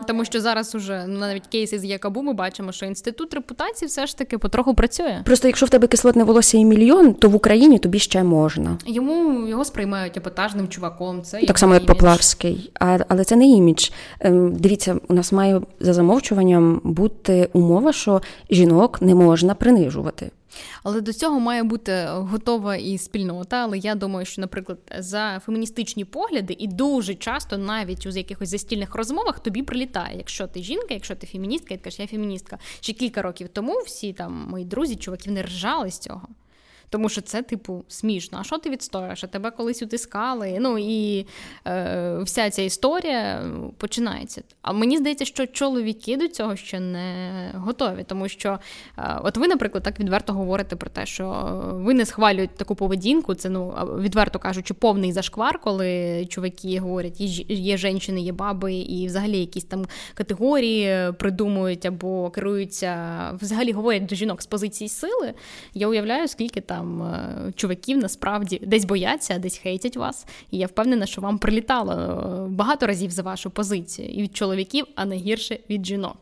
[0.07, 4.07] Тому що зараз уже ну, навіть кейси з Якабу ми бачимо, що інститут репутації все
[4.07, 5.23] ж таки потроху працює.
[5.25, 8.79] Просто якщо в тебе кислотне волосся і мільйон, то в Україні тобі ще можна.
[8.87, 11.23] Йому його сприймають епатажним чуваком.
[11.23, 13.91] Це так само, як Поплавський, а, але це не імідж.
[14.21, 20.31] Ем, дивіться, у нас має за замовчуванням бути умова, що жінок не можна принижувати.
[20.83, 23.57] Але до цього має бути готова і спільнота.
[23.57, 28.95] Але я думаю, що, наприклад, за феміністичні погляди, і дуже часто навіть у якихось застільних
[28.95, 30.17] розмовах тобі прилітає.
[30.17, 32.59] Якщо ти жінка, якщо ти феміністка, і ти кажеш, я феміністка.
[32.81, 36.29] Ще кілька років тому всі там мої друзі, чуваків не ржали з цього.
[36.91, 38.39] Тому що це, типу, смішно.
[38.41, 39.25] А що ти відстояш?
[39.25, 40.57] А тебе колись утискали?
[40.61, 41.27] Ну і
[41.67, 44.43] е, вся ця історія ну, починається.
[44.63, 48.59] А мені здається, що чоловіки до цього ще не готові, тому що,
[48.99, 53.35] е, от ви, наприклад, так відверто говорите про те, що ви не схвалюєте таку поведінку.
[53.35, 57.21] Це ну відверто кажучи, повний зашквар, коли чуваки говорять,
[57.51, 64.15] є жінки, є баби, і взагалі якісь там категорії придумують або керуються, взагалі говорять до
[64.15, 65.35] жінок з позиції сили.
[65.75, 70.27] Я уявляю, скільки там там е, чуваків насправді десь бояться, десь хейтять вас.
[70.51, 74.87] І я впевнена, що вам прилітало е, багато разів за вашу позицію і від чоловіків,
[74.95, 76.17] а не гірше від жінок.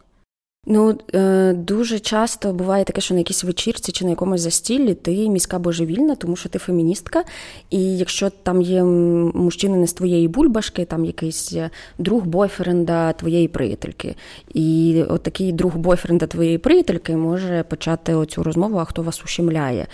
[0.69, 5.29] Ну е, дуже часто буває таке, що на якійсь вечірці чи на якомусь застіллі ти
[5.29, 7.25] міська божевільна, тому що ти феміністка.
[7.71, 11.57] І якщо там є мужчина не з твоєї бульбашки, там якийсь
[11.99, 14.15] друг бойфренда твоєї приятельки.
[14.55, 19.87] І от такий друг бойфренда твоєї приятельки може почати оцю розмову, а хто вас ущемляє.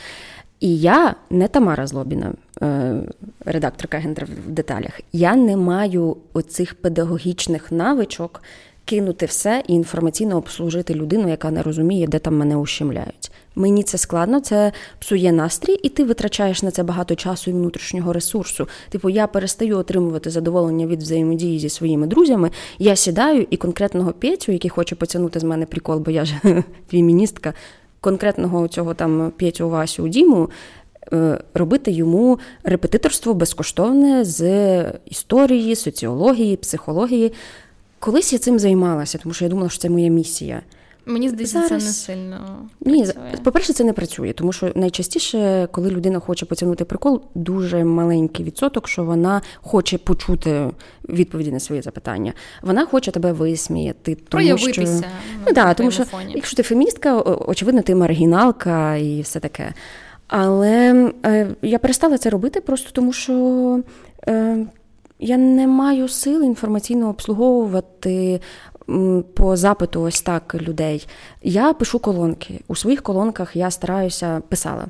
[0.62, 2.94] І я не Тамара Злобіна, е,
[3.44, 5.00] редакторка гендер в деталях.
[5.12, 8.42] Я не маю оцих педагогічних навичок
[8.84, 13.32] кинути все і інформаційно обслужити людину, яка не розуміє, де там мене ущемляють.
[13.54, 18.12] Мені це складно, це псує настрій, і ти витрачаєш на це багато часу і внутрішнього
[18.12, 18.68] ресурсу.
[18.88, 22.50] Типу, я перестаю отримувати задоволення від взаємодії зі своїми друзями.
[22.78, 26.34] Я сідаю і конкретного Петю, який хоче потягнути з мене прикол, бо я ж
[26.90, 27.54] феміністка,
[28.02, 30.50] конкретного цього там П'ятю Васю Діму.
[31.12, 34.40] Е, робити йому репетиторство безкоштовне з
[35.10, 37.32] історії, соціології, психології.
[37.98, 40.62] Колись я цим займалася, тому що я думала, що це моя місія.
[41.06, 41.68] Мені здається, Зараз...
[41.68, 42.68] це не сильно.
[42.80, 43.06] Ні,
[43.42, 48.88] по-перше, це не працює, тому що найчастіше, коли людина хоче потягнути прикол, дуже маленький відсоток,
[48.88, 50.70] що вона хоче почути
[51.08, 52.32] відповіді на свої запитання.
[52.62, 54.14] Вона хоче тебе висміяти.
[54.14, 54.98] Тому Проявитися.
[54.98, 55.06] Що...
[55.46, 59.74] Ну, да, тому що, якщо ти феміністка, очевидно, ти маргіналка і все таке.
[60.26, 63.80] Але е, я перестала це робити просто тому, що.
[64.28, 64.66] Е,
[65.24, 68.40] я не маю сил інформаційно обслуговувати
[69.34, 71.08] по запиту ось так людей.
[71.42, 72.60] Я пишу колонки.
[72.68, 74.86] У своїх колонках я стараюся писала.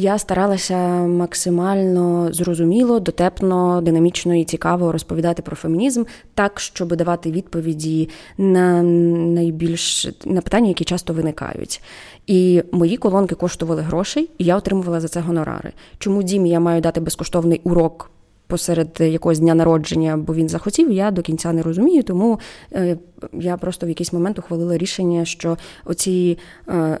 [0.00, 0.76] Я старалася
[1.06, 6.04] максимально зрозуміло, дотепно, динамічно і цікаво розповідати про фемінізм,
[6.34, 8.08] так, щоб давати відповіді
[8.38, 11.82] на найбільш на питання, які часто виникають.
[12.26, 15.72] І мої колонки коштували грошей, і я отримувала за це гонорари.
[15.98, 18.10] Чому Дімі я маю дати безкоштовний урок?
[18.48, 22.02] Посеред якогось дня народження, бо він захотів, я до кінця не розумію.
[22.02, 22.40] Тому
[22.72, 22.96] е,
[23.32, 26.38] я просто в якийсь момент ухвалила рішення, що оці
[26.68, 26.98] е,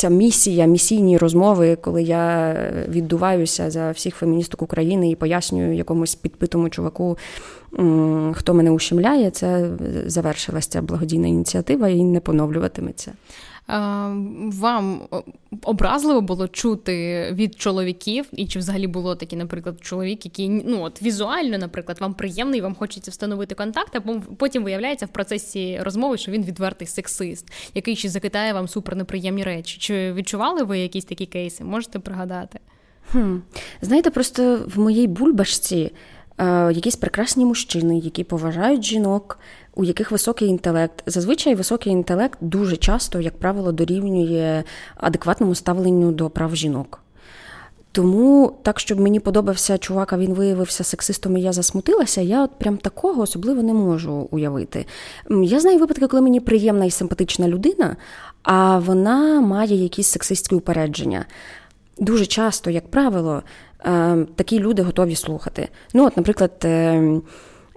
[0.00, 2.54] ця місія, місійні розмови, коли я
[2.88, 7.18] віддуваюся за всіх феміністок України і пояснюю якомусь підпитому чуваку,
[8.32, 9.70] хто мене ущемляє, це
[10.06, 13.12] завершилася благодійна ініціатива і не поновлюватиметься.
[14.60, 15.00] Вам
[15.62, 21.02] образливо було чути від чоловіків, і чи взагалі було такі, наприклад, чоловік, який ну от
[21.02, 24.00] візуально, наприклад, вам приємний, вам хочеться встановити контакт, а
[24.36, 29.78] потім виявляється в процесі розмови, що він відвертий сексист, який ще закидає вам супернеприємні речі.
[29.78, 31.64] Чи відчували ви якісь такі кейси?
[31.64, 32.58] Можете пригадати?
[33.12, 33.36] Хм.
[33.82, 35.92] Знаєте, просто в моїй бульбашці
[36.38, 39.38] е, якісь прекрасні мужчини, які поважають жінок
[39.74, 41.02] у яких високий інтелект.
[41.06, 44.64] Зазвичай високий інтелект дуже часто, як правило, дорівнює
[44.96, 47.00] адекватному ставленню до прав жінок.
[47.92, 52.50] Тому так, щоб мені подобався чувак, а він виявився сексистом, і я засмутилася, я от
[52.58, 54.86] прям такого особливо не можу уявити.
[55.30, 57.96] Я знаю випадки, коли мені приємна і симпатична людина,
[58.42, 61.24] а вона має якісь сексистські упередження.
[61.98, 63.42] Дуже часто, як правило,
[63.84, 65.68] е, такі люди готові слухати.
[65.94, 67.20] Ну, от, наприклад, е, Е,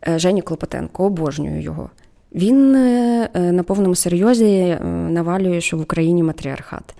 [0.05, 1.89] Жені Клопотенко, обожнюю його.
[2.35, 4.77] Він е, е, на повному серйозі
[5.09, 6.95] навалює, що в Україні матріархат.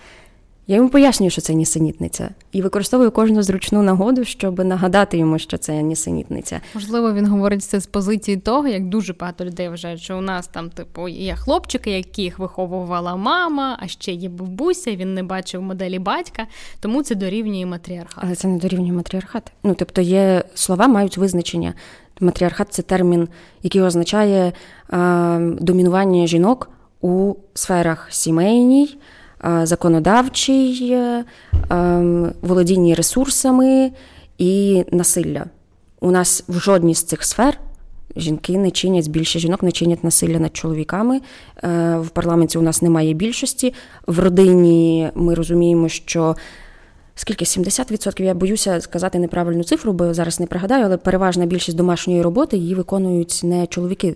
[0.67, 5.57] Я йому пояснюю, що це нісенітниця, і використовую кожну зручну нагоду, щоб нагадати йому, що
[5.57, 6.61] це нісенітниця.
[6.73, 10.47] Можливо, він говорить це з позиції того, як дуже багато людей вважають, що у нас
[10.47, 14.95] там, типу, є хлопчики, яких виховувала мама, а ще є бабуся.
[14.95, 16.47] Він не бачив моделі батька,
[16.79, 18.23] тому це дорівнює матріархат.
[18.23, 19.51] Але це не дорівнює матріархат.
[19.63, 21.73] Ну тобто, є слова мають визначення.
[22.23, 23.27] Матріархат це термін,
[23.63, 24.53] який означає е,
[25.39, 26.69] домінування жінок
[27.01, 28.97] у сферах сімейній,
[29.45, 31.25] е, законодавчій, е,
[32.41, 33.91] володінні ресурсами
[34.37, 35.45] і насилля.
[35.99, 37.59] У нас в жодній з цих сфер
[38.15, 41.21] жінки не чинять більше жінок, не чинять насилля над чоловіками.
[41.99, 43.73] В парламенті у нас немає більшості.
[44.07, 46.35] В родині ми розуміємо, що
[47.15, 52.21] Скільки 70%, я боюся сказати неправильну цифру, бо зараз не пригадаю, але переважна більшість домашньої
[52.21, 54.15] роботи її виконують не чоловіки.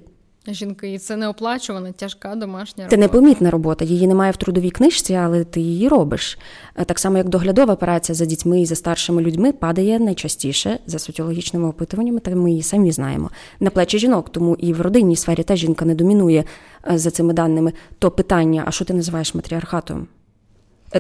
[0.54, 2.96] Жінки, і це не оплачувана, тяжка домашня робота.
[2.96, 3.86] Це непомітна робота.
[3.86, 6.38] Її немає в трудовій книжці, але ти її робиш.
[6.76, 11.00] Е, так само, як доглядова операція за дітьми і за старшими людьми падає найчастіше за
[11.00, 13.32] соціологічними опитуваннями, та ми її самі знаємо.
[13.60, 16.44] На плечі жінок, тому і в родинній сфері теж жінка не домінує
[16.92, 17.74] е, за цими даними.
[18.00, 20.08] То питання: а що ти називаєш матріархатом?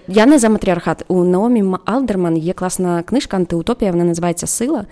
[0.08, 1.04] Я не за матріархат.
[1.08, 4.86] У Наомі Алдерман є класна книжка Антиутопія, вона називається Сила.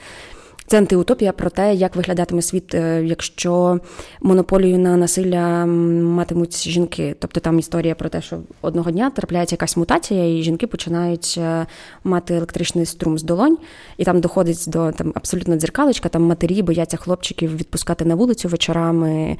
[0.67, 3.79] Це антиутопія про те, як виглядатиме світ, е, якщо
[4.21, 7.15] монополію на насилля матимуть жінки.
[7.19, 11.65] Тобто там історія про те, що одного дня трапляється якась мутація, і жінки починають е,
[12.03, 13.57] мати електричний струм з долонь,
[13.97, 19.37] і там доходить до там абсолютно дзеркалочка, там матері бояться хлопчиків відпускати на вулицю вечорами.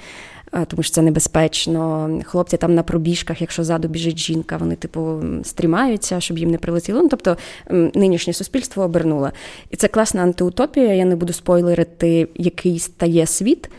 [0.68, 2.10] Тому що це небезпечно.
[2.26, 7.01] Хлопці там на пробіжках, якщо ззаду біжить жінка, вони типу стрімаються, щоб їм не прилетіло.
[7.01, 7.38] Ну, тобто
[7.70, 9.32] нинішнє суспільство обернуло.
[9.70, 10.93] І це класна антиутопія.
[10.93, 13.70] Я не буду спойлерити, який стає світ.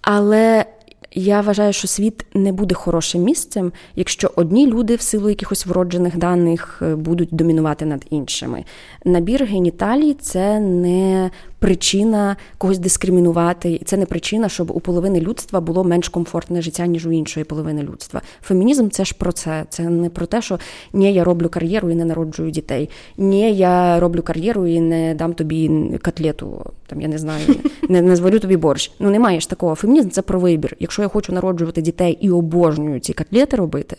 [0.00, 0.64] Але
[1.14, 6.16] я вважаю, що світ не буде хорошим місцем, якщо одні люди в силу якихось вроджених
[6.16, 8.64] даних е, будуть домінувати над іншими.
[9.04, 11.30] Набір геніталій це не
[11.62, 16.86] причина когось дискримінувати, і це не причина, щоб у половини людства було менш комфортне життя,
[16.86, 18.20] ніж у іншої половини людства.
[18.42, 19.64] Фемінізм це ж про це.
[19.68, 20.58] Це не про те, що
[20.92, 22.90] ні, я роблю кар'єру і не народжую дітей.
[23.16, 25.70] Ні, я роблю кар'єру і не дам тобі
[26.04, 27.46] котлету, там я не знаю,
[27.88, 28.92] не, не зварю тобі борщ.
[28.98, 29.74] Ну немає ж такого.
[29.74, 30.76] Фемінізм це про вибір.
[30.80, 33.96] Якщо я хочу народжувати дітей і обожнюю ці котлети робити.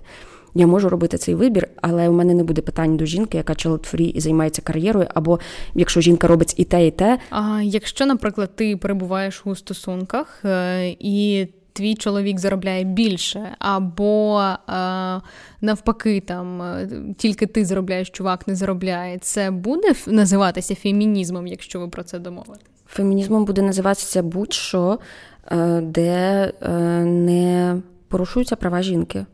[0.55, 4.11] Я можу робити цей вибір, але у мене не буде питань до жінки, яка child-free
[4.11, 5.39] і займається кар'єрою, або
[5.75, 7.19] якщо жінка робить і те, і те.
[7.29, 14.61] А якщо, наприклад, ти перебуваєш у стосунках е, і твій чоловік заробляє більше, або е,
[15.61, 21.87] навпаки, там е, тільки ти заробляєш, чувак не заробляє, це буде називатися фемінізмом, якщо ви
[21.87, 22.67] про це домовитесь?
[22.87, 24.99] Фемінізмом буде називатися будь-що,
[25.81, 26.51] де
[27.03, 27.75] не
[28.07, 29.25] порушуються права жінки.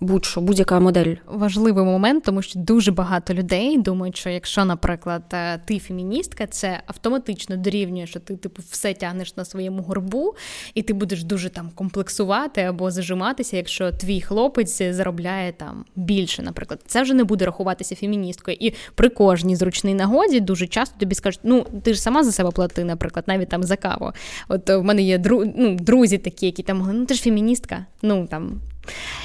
[0.00, 1.14] Будь-що, будь-яка модель.
[1.26, 6.82] Важливий момент, тому що дуже багато людей думають, що якщо, наприклад, е, ти феміністка, це
[6.86, 10.34] автоматично дорівнює, що ти типу все тягнеш на своєму горбу,
[10.74, 16.80] і ти будеш дуже там комплексувати або зажиматися, якщо твій хлопець заробляє там більше, наприклад,
[16.86, 18.56] це вже не буде рахуватися феміністкою.
[18.60, 22.50] І при кожній зручній нагоді дуже часто тобі скажуть, ну ти ж сама за себе
[22.50, 24.12] плати, наприклад, навіть там за каву.
[24.48, 25.52] От в мене є дру...
[25.56, 28.60] ну, друзі такі, які там ну ти ж феміністка, ну там.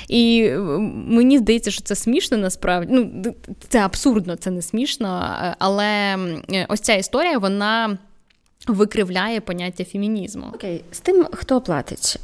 [0.08, 0.58] І е,
[1.08, 2.94] мені здається, що це смішно насправді.
[2.94, 3.34] Ну,
[3.70, 5.38] Це абсурдно, це не смішно.
[5.44, 6.18] Е, але
[6.54, 7.98] е, ось ця історія, вона.
[8.68, 10.46] Викривляє поняття фемінізму.
[10.56, 12.20] Окей, з тим, хто платить.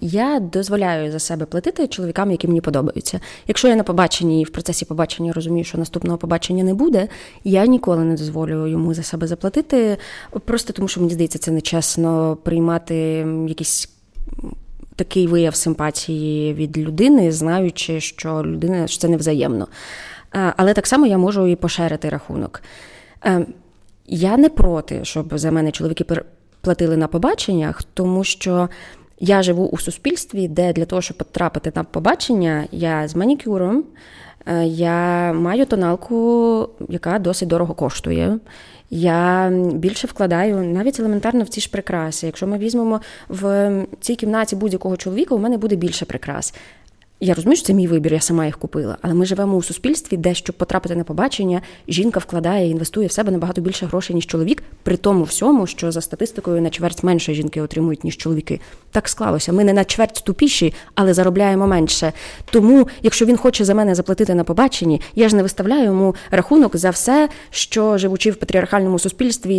[0.00, 3.20] Я дозволяю за себе платити чоловікам, які мені подобаються.
[3.46, 7.08] Якщо я на побаченні і в процесі побачення розумію, що наступного побачення не буде,
[7.44, 9.96] я ніколи не дозволю йому за себе заплатити,
[10.44, 12.94] просто тому що мені здається, це нечесно приймати
[13.48, 13.88] якісь
[14.96, 19.68] такий вияв симпатії від людини, знаючи, що людина що це невзаємно.
[20.30, 22.62] Але так само я можу і поширити рахунок.
[23.24, 23.46] Е,
[24.06, 26.04] я не проти, щоб за мене чоловіки
[26.60, 28.68] платили на побаченнях, тому що
[29.20, 33.84] я живу у суспільстві, де для того, щоб потрапити на побачення, я з манікюром,
[34.46, 38.38] е, я маю тоналку, яка досить дорого коштує.
[38.96, 42.26] Я більше вкладаю навіть елементарно в ці ж прикраси.
[42.26, 46.54] Якщо ми візьмемо в цій кімнаті будь-якого чоловіка, у мене буде більше прикрас.
[47.20, 48.96] Я розумію, що це мій вибір, я сама їх купила.
[49.02, 53.32] Але ми живемо у суспільстві, де щоб потрапити на побачення, жінка вкладає інвестує в себе
[53.32, 57.60] набагато більше грошей, ніж чоловік, при тому всьому, що за статистикою на чверть менше жінки
[57.60, 58.60] отримують, ніж чоловіки.
[58.90, 59.52] Так склалося.
[59.52, 62.12] Ми не на чверть тупіші, але заробляємо менше.
[62.50, 66.76] Тому, якщо він хоче за мене заплатити на побаченні, я ж не виставляю йому рахунок
[66.76, 69.54] за все, що живучи в патріархальному суспільстві,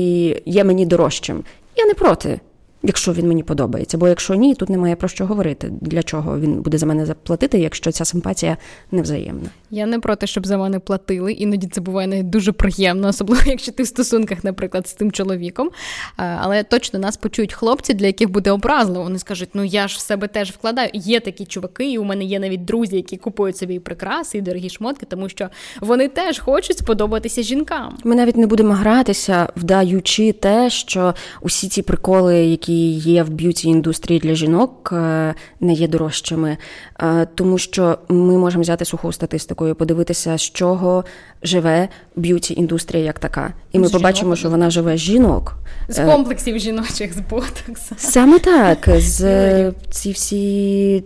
[0.46, 1.44] є мені дорожчим.
[1.76, 2.40] Я не проти
[2.86, 3.98] якщо він мені подобається.
[3.98, 5.72] Бо якщо ні, тут немає про що говорити.
[5.82, 8.58] Для чого він буде за мене заплатити, якщо ця симпатія
[8.92, 9.50] невзаємна.
[9.72, 11.34] Я не проти, щоб за мене платили.
[11.34, 15.70] Іноді це буває навіть дуже приємно, особливо якщо ти в стосунках, наприклад, з тим чоловіком.
[16.18, 19.04] Але точно нас почують хлопці, для яких буде образливо.
[19.04, 20.90] Вони скажуть, ну я ж в себе теж вкладаю.
[20.94, 24.70] Є такі чуваки, і у мене є навіть друзі, які купують собі прикраси і дорогі
[24.70, 25.50] шмотки, тому що
[25.82, 27.98] вони теж хочуть сподобатися жінкам.
[28.04, 33.68] Ми навіть не будемо гратися, вдаючи те, що усі ці приколи, які є в beauty
[33.68, 36.58] індустрії для жінок, е, не є дорожчими,
[37.00, 41.06] е, тому що ми можемо взяти суху статистику і подивитися, з чого
[41.44, 43.54] живе beauty індустрія як така.
[43.72, 45.56] І ми з побачимо, жінок, що вона живе з жінок.
[45.90, 47.96] З е, комплексів жіночих з ботокса.
[47.98, 48.90] Саме так.
[48.98, 51.04] З ці всі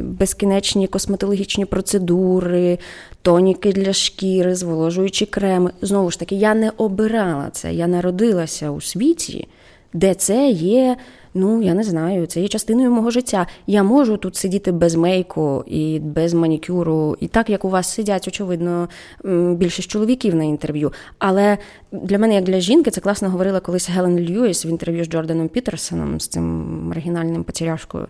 [0.00, 2.78] безкінечні косметологічні процедури,
[3.22, 5.70] тоніки для шкіри, зволожуючі креми.
[5.82, 7.74] Знову ж таки, я не обирала це.
[7.74, 9.48] Я народилася у світі
[9.94, 10.96] де це є,
[11.34, 13.46] ну я не знаю, це є частиною мого життя.
[13.66, 18.28] Я можу тут сидіти без мейку і без манікюру, і так як у вас сидять,
[18.28, 18.88] очевидно,
[19.54, 20.92] більшість чоловіків на інтерв'ю.
[21.18, 21.58] Але
[21.92, 25.48] для мене, як для жінки, це класно говорила колись Гелен Льюіс в інтерв'ю з Джорданом
[25.48, 26.44] Пітерсоном, з цим
[26.88, 28.06] маргінальним потеряшкою.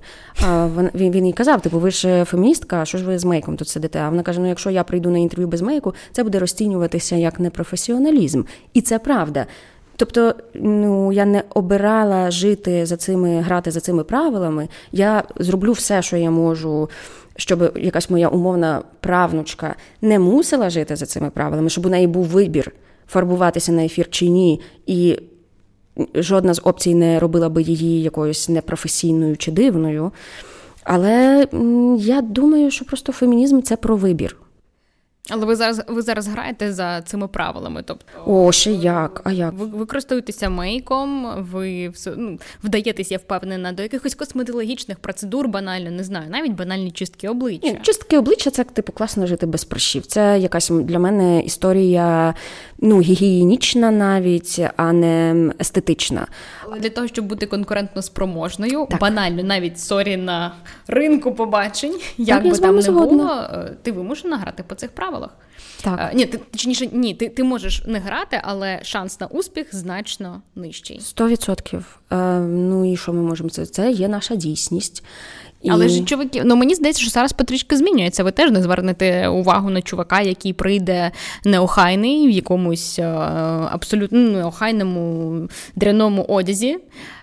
[0.96, 3.98] Він він їй казав: типу, ви ж феміністка, що ж ви з мейком тут сидите?
[3.98, 7.40] А вона каже: Ну, якщо я прийду на інтерв'ю без мейку, це буде розцінюватися як
[7.40, 8.42] непрофесіоналізм.
[8.72, 9.46] І це правда.
[9.96, 14.68] Тобто, ну я не обирала жити за цими, грати за цими правилами.
[14.92, 16.90] Я зроблю все, що я можу,
[17.36, 22.24] щоб якась моя умовна правнучка не мусила жити за цими правилами, щоб у неї був
[22.24, 22.72] вибір
[23.08, 25.18] фарбуватися на ефір чи ні, і
[26.14, 30.12] жодна з опцій не робила би її якоюсь непрофесійною чи дивною.
[30.84, 31.46] Але
[31.98, 34.36] я думаю, що просто фемінізм це про вибір.
[35.30, 37.82] Але ви зараз ви зараз граєте за цими правилами.
[37.86, 39.20] Тобто, О, ще як?
[39.24, 39.52] А як?
[39.52, 46.04] Ви ви користуєтеся мейком, ви ну, вдаєтеся, я впевнена, до якихось косметологічних процедур, банально не
[46.04, 47.66] знаю, навіть банальні чистки обличчя.
[47.66, 50.06] Ні, чистки обличчя це типу класно жити без прищів.
[50.06, 52.34] Це якась для мене історія
[52.78, 56.26] ну, гігієнічна навіть, а не естетична.
[56.80, 59.00] Для того, щоб бути конкурентно спроможною, так.
[59.00, 60.54] банально, навіть sorry на
[60.86, 63.06] ринку побачень, як так, би там не згодна.
[63.06, 65.30] було, е, ти вимушена грати по цих правилах.
[65.82, 65.98] Так.
[65.98, 70.42] А, ні, ти точніше, ні, ти ти можеш не грати, але шанс на успіх значно
[70.54, 71.00] нижчий.
[71.00, 72.00] Сто відсотків.
[72.12, 73.66] Е, ну і що ми можемо це?
[73.66, 75.04] Це є наша дійсність.
[75.64, 75.70] І...
[75.70, 78.24] Але ж чуваки, ну мені здається, що зараз потрішки змінюється.
[78.24, 81.10] Ви теж не звернете увагу на чувака, який прийде
[81.44, 83.04] неохайний в якомусь е,
[83.70, 86.78] абсолютно неохайному дряному одязі,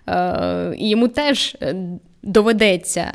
[0.10, 1.58] е, і йому теж
[2.24, 3.12] доведеться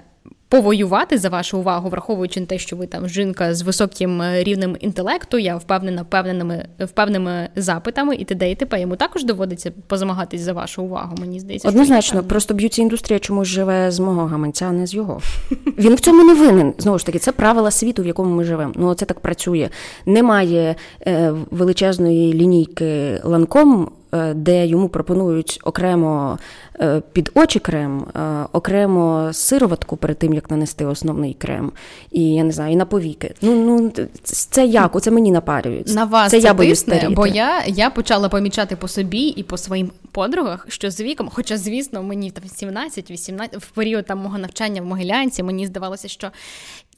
[0.48, 5.38] повоювати за вашу увагу, враховуючи те, що ви там жінка з високим е, рівнем інтелекту,
[5.38, 8.50] я впевнена впевненими впевненими запитами і т.д.
[8.50, 8.80] і т.п.
[8.80, 11.16] Йому також доводиться позамагатись за вашу увагу.
[11.20, 12.22] Мені здається, однозначно.
[12.22, 15.20] Просто beauty індустрія чомусь живе з мого гаманця, а не з його.
[15.78, 16.74] Він в цьому не винен.
[16.78, 18.72] Знову ж таки, це правила світу, в якому ми живемо.
[18.76, 19.68] Ну це так працює.
[20.06, 20.74] Немає
[21.06, 23.90] е, величезної лінійки ланком.
[24.14, 26.38] Е, де йому пропонують окремо
[26.80, 31.72] е, під очі крем, е, окремо сироватку перед тим, як нанести основний крем,
[32.10, 33.34] і я не знаю, і на повіки.
[33.42, 34.96] Ну ну це як?
[34.96, 35.94] Оце мені напарюють.
[35.94, 37.08] На вас це, це я боюсь старіти.
[37.08, 41.56] бо я я почала помічати по собі і по своїм подругах, що з віком, хоча,
[41.56, 46.30] звісно, мені там 17-18, в період там мого навчання в Могилянці, мені здавалося, що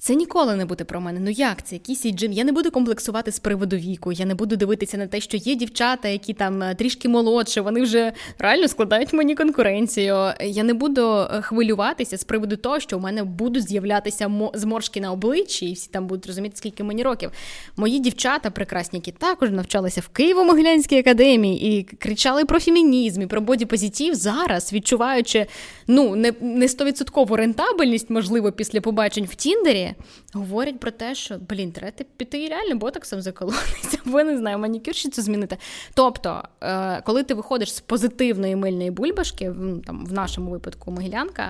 [0.00, 1.20] це ніколи не буде про мене.
[1.20, 1.74] Ну як це?
[1.74, 2.32] Якийсь джим?
[2.32, 4.12] Я не буду комплексувати з приводу віку.
[4.12, 7.82] Я не буду дивитися на те, що є дівчата, які там е, трішки молодші, вони
[7.82, 10.32] вже реально складають мені конкуренцію.
[10.40, 15.12] Я не буду е, хвилюватися з приводу того, що у мене будуть з'являтися зморшки на
[15.12, 17.30] обличчі, і всі там будуть розуміти, скільки мені років.
[17.76, 23.40] Мої дівчата прекрасні, які також навчалися в Києво-Могилянській академії і кричали про фемінізм і про
[23.40, 25.46] бодіпозитив, зараз відчуваючи
[25.86, 29.87] ну не стовідсоткову рентабельність, можливо, після побачень в Тіндері
[30.34, 35.56] говорять про те, що блін, треба піти реально ботоксом заколотися, або не знаю, манікюрщицю змінити.
[35.94, 39.52] Тобто, е, коли ти виходиш з позитивної мильної бульбашки,
[39.86, 41.42] там в нашому випадку могилянка,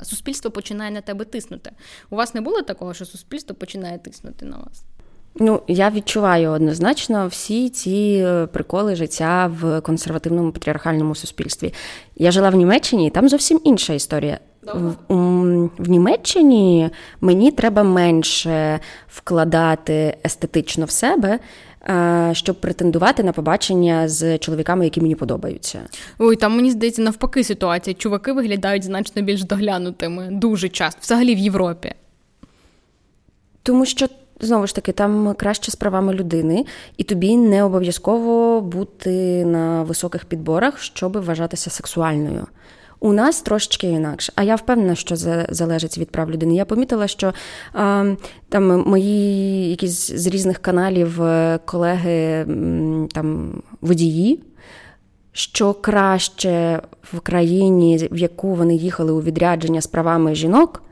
[0.00, 1.70] е, суспільство починає на тебе тиснути.
[2.10, 4.84] У вас не було такого, що суспільство починає тиснути на вас?
[5.38, 11.74] Ну, я відчуваю однозначно всі ці е, приколи життя в консервативному патріархальному суспільстві.
[12.16, 14.38] Я жила в Німеччині, і там зовсім інша історія.
[14.74, 14.94] В,
[15.78, 16.90] в Німеччині
[17.20, 21.38] мені треба менше вкладати естетично в себе.
[21.88, 25.80] Е, щоб претендувати на побачення з чоловіками, які мені подобаються,
[26.18, 27.94] ой, там мені здається навпаки ситуація.
[27.94, 31.92] Чуваки виглядають значно більш доглянутими дуже часто, взагалі в Європі.
[33.62, 34.06] Тому що
[34.40, 36.64] Знову ж таки, там краще з правами людини,
[36.96, 42.46] і тобі не обов'язково бути на високих підборах, щоб вважатися сексуальною.
[43.06, 44.32] У нас трошечки інакше.
[44.36, 46.54] А я впевнена, що це залежить від прав людини.
[46.54, 47.26] Я помітила, що
[47.74, 48.16] е,
[48.48, 52.46] там мої якісь з різних каналів е, колеги
[53.12, 54.42] там водії.
[55.32, 56.82] Що краще
[57.12, 60.82] в країні, в яку вони їхали у відрядження з правами жінок,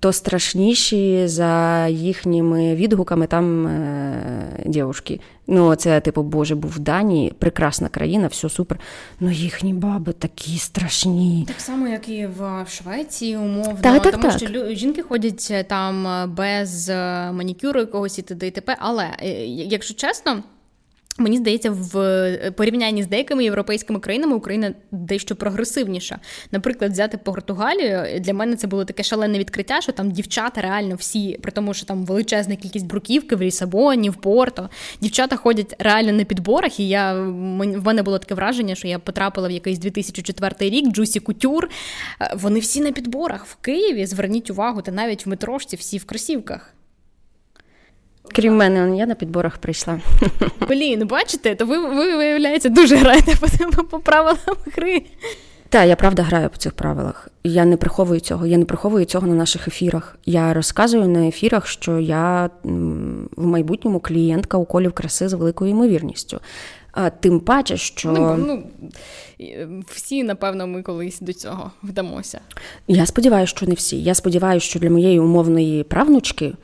[0.00, 5.20] то страшніші за їхніми відгуками там е, дівушки.
[5.46, 8.80] Ну, це, типу, Боже, був в Данії, прекрасна країна, все супер.
[9.20, 11.44] Ну їхні баби такі страшні.
[11.48, 14.38] Так само, як і в Швеції, умовно, так, так, тому так.
[14.38, 18.46] що жінки ходять е, там е, без е, манікюру якогось і т.д.
[18.46, 18.76] і т.п.
[18.80, 19.06] Але
[19.46, 20.42] якщо чесно.
[21.20, 26.18] Мені здається, в е, порівнянні з деякими європейськими країнами Україна дещо прогресивніша.
[26.52, 31.38] Наприклад, взяти Португалію для мене це було таке шалене відкриття, що там дівчата реально всі,
[31.42, 34.70] при тому, що там величезна кількість бруківки в Лісабоні, в Порто.
[35.00, 39.48] Дівчата ходять реально на підборах, і я в мене було таке враження, що я потрапила
[39.48, 41.68] в якийсь 2004 рік, Джусі Кутюр.
[42.20, 44.06] Е, вони всі на підборах в Києві.
[44.06, 46.74] Зверніть увагу, та навіть в метрошці всі в кросівках.
[48.32, 50.00] Крім мене, я на підборах прийшла.
[50.68, 53.34] Блін, бачите, то ви, ви виявляється, дуже граєте
[53.76, 55.02] по, по правилам гри.
[55.70, 57.28] Так, я правда граю по цих правилах.
[57.44, 58.46] Я не приховую цього.
[58.46, 60.18] Я не приховую цього на наших ефірах.
[60.26, 62.50] Я розказую на ефірах, що я
[63.36, 66.40] в майбутньому клієнтка уколів краси з великою ймовірністю.
[66.92, 68.62] А Тим паче, що ну, ну
[69.86, 72.40] всі, напевно, ми колись до цього вдамося.
[72.88, 74.02] Я сподіваюся, що не всі.
[74.02, 76.54] Я сподіваюся, що для моєї умовної правнучки Е,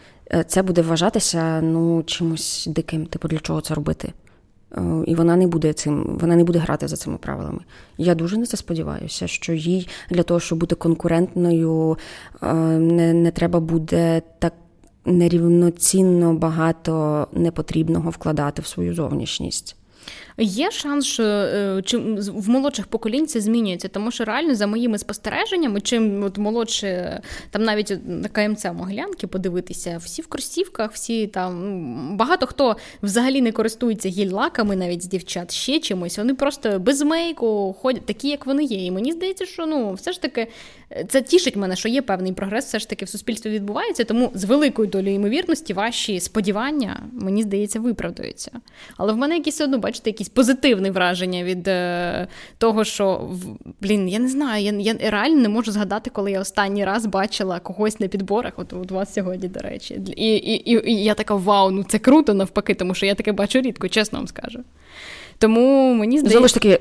[0.47, 3.07] це буде вважатися ну, чимось диким.
[3.07, 4.13] Типу, для чого це робити?
[4.73, 7.61] Е, і вона не буде цим, вона не буде грати за цими правилами.
[7.99, 11.99] Я дуже на це сподіваюся, що їй для того, щоб бути конкурентною,
[12.43, 14.53] е, не, не треба буде так
[15.05, 19.77] нерівноцінно багато непотрібного вкладати в свою зовнішність.
[20.39, 21.83] Є шанс, що е,
[22.29, 27.21] в молодших поколінь це змінюється, тому що реально за моїми спостереженнями, чим от молодше,
[27.51, 33.53] там навіть на КМЦ Могилянки подивитися, всі в кросівках, всі там багато хто взагалі не
[33.53, 36.19] користується гіль-лаками, навіть з дівчат ще чимось.
[36.19, 38.87] Вони просто без мейку ходять, такі, як вони є.
[38.87, 40.49] І мені здається, що ну все ж таки
[41.09, 44.05] це тішить мене, що є певний прогрес, все ж таки в суспільстві відбувається.
[44.05, 48.51] Тому з великою долею ймовірності ваші сподівання, мені здається, виправдаються.
[48.97, 52.27] Але в мене якісь одно, бачите, якісь позитивне враження від е,
[52.59, 53.31] того, що
[53.81, 57.61] блін, я не знаю, я я реально не можу згадати, коли я останній раз бачила
[57.61, 58.53] когось на підборах.
[58.57, 61.99] От у вас сьогодні, до речі, і, і, і, і я така вау, ну це
[61.99, 64.59] круто навпаки, тому що я таке бачу рідко, чесно вам скажу.
[65.39, 66.39] Тому мені здається...
[66.39, 66.81] Знову ж таки,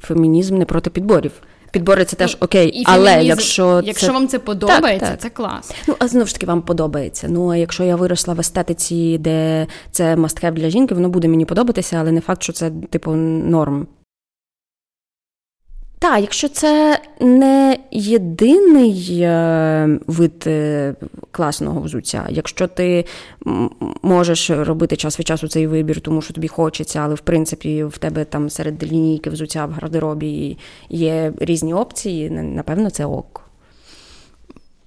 [0.00, 1.32] фемінізм не проти підборів.
[1.70, 4.12] Підбори це теж окей, і але фемінізм, якщо якщо це...
[4.12, 5.20] вам це подобається, так, так.
[5.20, 5.72] це клас.
[5.88, 7.26] Ну а знову ж таки вам подобається.
[7.30, 11.44] Ну а якщо я виросла в естетиці, де це мастхев для жінки, воно буде мені
[11.44, 13.86] подобатися, але не факт, що це типу норм.
[15.98, 20.94] Так, якщо це не єдиний е, вид е,
[21.30, 23.04] класного взуття, якщо ти
[24.02, 27.98] можеш робити час від часу цей вибір, тому що тобі хочеться, але в принципі в
[27.98, 33.44] тебе там серед лінійки взуття в гардеробі є різні опції, напевно, це ок.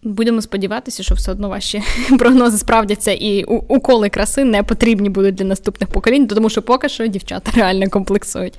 [0.04, 1.84] Будемо сподіватися, що все одно ваші
[2.20, 7.08] прогнози справдяться, і уколи краси не потрібні будуть для наступних поколінь, тому що поки що
[7.08, 8.54] дівчата реально комплексують.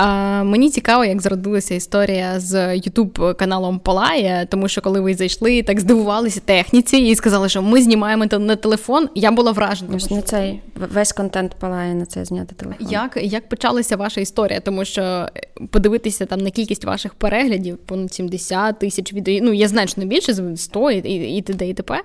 [0.00, 5.62] А, Мені цікаво, як зродилася історія з Ютуб каналом Полає, тому що коли ви зайшли,
[5.62, 9.08] так здивувалися техніці і сказали, що ми знімаємо на телефон.
[9.14, 9.96] Я була вражена.
[9.96, 10.60] Ось не цей
[10.92, 12.86] весь контент Полає на це зняти телефон.
[12.90, 14.60] Як як почалася ваша історія?
[14.60, 15.28] Тому що
[15.70, 19.38] подивитися там на кількість ваших переглядів, понад 70 тисяч відео.
[19.42, 21.68] Ну я значно більше 100 і, і, і т.д.
[21.68, 22.00] і т.п.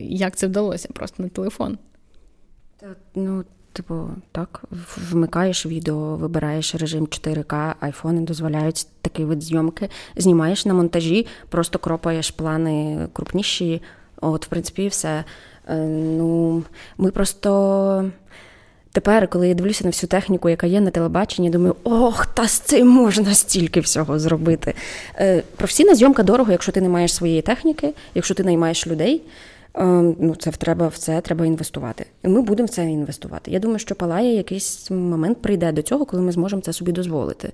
[0.00, 1.78] Як це вдалося просто на телефон?
[3.14, 3.44] Ну
[3.78, 4.62] Типу, так,
[5.10, 12.30] вмикаєш відео, вибираєш режим 4К, айфони дозволяють такий вид зйомки, знімаєш на монтажі, просто кропаєш
[12.30, 13.82] плани крупніші.
[14.20, 15.24] От, в принципі, все.
[15.68, 15.76] Е,
[16.18, 16.62] ну,
[16.98, 18.10] Ми просто.
[18.92, 22.58] Тепер, коли я дивлюся на всю техніку, яка є на телебаченні, думаю, ох, та з
[22.58, 24.74] цим можна стільки всього зробити.
[25.16, 29.22] Е, професійна зйомка дорого, якщо ти не маєш своєї техніки, якщо ти наймаєш людей.
[29.78, 32.06] Ем, ну, це треба в це треба інвестувати.
[32.24, 33.50] І ми будемо в це інвестувати.
[33.50, 37.52] Я думаю, що палає якийсь момент прийде до цього, коли ми зможемо це собі дозволити.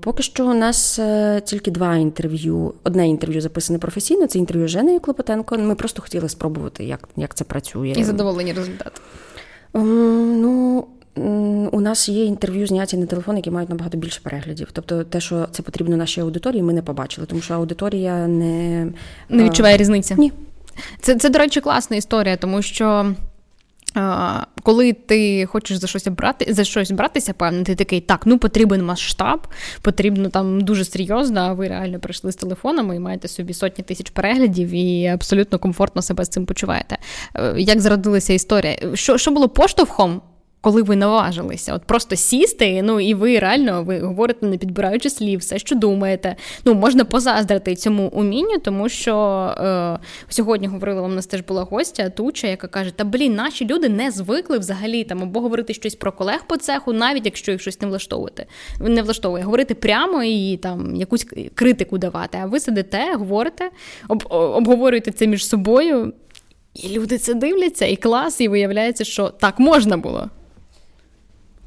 [0.00, 2.74] Поки що у нас е, тільки два інтерв'ю.
[2.84, 5.58] Одне інтерв'ю записане професійно, це інтерв'ю Женею Клопотенко.
[5.58, 7.94] Ми просто хотіли спробувати, як як це працює.
[7.96, 9.00] І задоволені результат.
[9.74, 10.86] Ну,
[11.72, 14.68] у нас є інтерв'ю зняті на телефон, які мають набагато більше переглядів.
[14.72, 18.86] Тобто, те, що це потрібно нашій аудиторії, ми не побачили, тому що аудиторія не
[19.28, 20.14] не відчуває різниці.
[20.18, 20.32] Ні.
[21.00, 23.14] Це, це, до речі, класна історія, тому що.
[24.62, 28.84] Коли ти хочеш за щось брати, за щось братися, певно, ти такий, так, ну потрібен
[28.84, 29.46] масштаб,
[29.82, 34.10] потрібно там дуже серйозно, а ви реально прийшли з телефонами і маєте собі сотні тисяч
[34.10, 36.98] переглядів і абсолютно комфортно себе з цим почуваєте.
[37.34, 38.78] Е, як зародилася історія?
[38.94, 40.20] Що що було поштовхом
[40.64, 45.40] коли ви наважилися, от просто сісти, ну і ви реально ви говорите, не підбираючи слів,
[45.40, 46.36] все, що думаєте.
[46.64, 49.16] Ну, можна позаздрити цьому умінню, тому що
[49.58, 49.98] е,
[50.28, 54.10] сьогодні говорила, у нас теж була гостя Туча, яка каже: Та блін, наші люди не
[54.10, 57.88] звикли взагалі там або говорити щось про колег по цеху, навіть якщо їх щось не
[57.88, 58.46] влаштовувати.
[58.80, 62.38] Не влаштовує, говорити прямо і там якусь критику давати.
[62.42, 63.70] А ви сидите, говорите,
[64.08, 66.12] об, обговорюєте це між собою.
[66.74, 70.30] І люди це дивляться, і клас, і виявляється, що так можна було.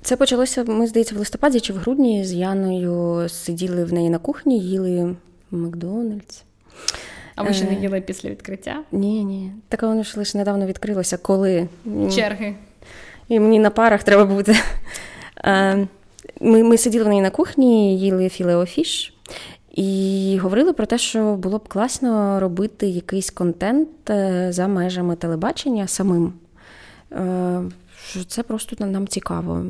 [0.02, 4.18] Це почалося, мені здається, в листопаді чи в грудні з Яною сиділи в неї на
[4.18, 5.16] кухні, їли
[5.52, 6.43] Макдональдс.
[7.36, 8.84] А ви ще не е, їли після відкриття?
[8.91, 9.52] Ні, ні.
[9.70, 11.68] Так воно ж лише недавно відкрилося, коли.
[12.16, 12.56] Черги.
[13.28, 14.56] І мені на парах треба бути.
[15.45, 15.88] Е,
[16.41, 19.13] ми ми сиділи в неї на кухні, їли Filet-O-Fish
[19.72, 25.88] і говорили про те, що було б класно робити якийсь контент е, за межами телебачення
[25.88, 26.34] самим
[28.10, 29.66] що це просто нам цікаво.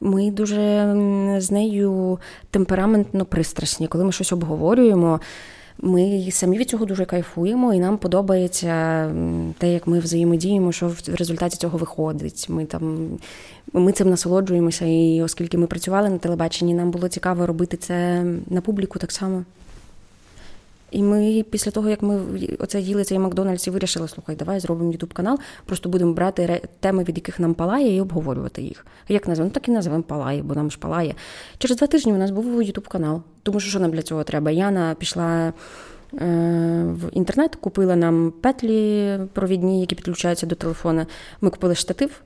[0.00, 0.94] Ми дуже
[1.38, 2.18] з нею
[2.50, 3.88] темпераментно пристрасні.
[3.88, 5.20] Коли ми щось обговорюємо,
[5.78, 9.10] ми самі від цього дуже кайфуємо, і нам подобається
[9.58, 12.46] те, як ми взаємодіємо, що в результаті цього виходить.
[12.48, 13.08] Ми там
[13.72, 18.60] ми цим насолоджуємося, і оскільки ми працювали на телебаченні, нам було цікаво робити це на
[18.60, 19.44] публіку так само.
[20.94, 22.20] І ми після того, як ми
[22.58, 27.04] оце їли цей Макдональдс і вирішили, слухай, давай зробимо ютуб канал, просто будемо брати теми,
[27.04, 28.86] від яких нам палає, і обговорювати їх.
[29.08, 29.48] Як назвемо?
[29.48, 31.14] Ну так і називаємо палає, бо нам ж палає.
[31.58, 33.22] Через два тижні у нас був ютуб канал.
[33.42, 34.50] Тому що що нам для цього треба?
[34.50, 35.52] Яна пішла.
[36.20, 41.06] Е, в інтернет купила нам петлі провідні, які підключаються до телефона.
[41.40, 42.22] Ми купили штатив.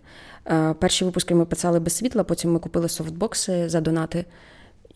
[0.46, 4.24] Е, перші випуски ми писали без світла, потім ми купили софтбокси за донати.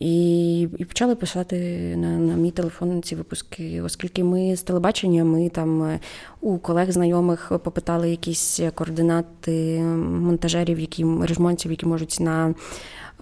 [0.03, 1.57] І і почали писати
[1.97, 5.99] на на мій телефон ці випуски, оскільки ми з телебачення, ми там е,
[6.41, 9.79] у колег знайомих попитали якісь координати
[10.19, 12.55] монтажерів, які режмонтів, які можуть на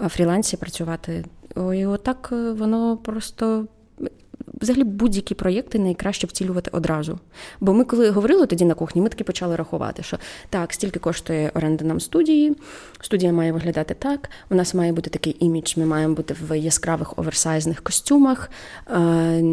[0.08, 1.26] фрілансі працювати.
[1.56, 3.66] І отак е, воно просто
[4.54, 7.20] взагалі будь-які проєкти найкраще вцілювати одразу.
[7.60, 10.18] Бо ми, коли говорили тоді на кухні, ми таки почали рахувати, що
[10.50, 12.56] так, стільки коштує оренда нам студії,
[13.02, 17.20] студія має виглядати так, у нас має бути такий імідж, ми маємо бути в яскравих
[17.20, 18.52] оверсайзних костюмах,
[18.90, 19.44] е,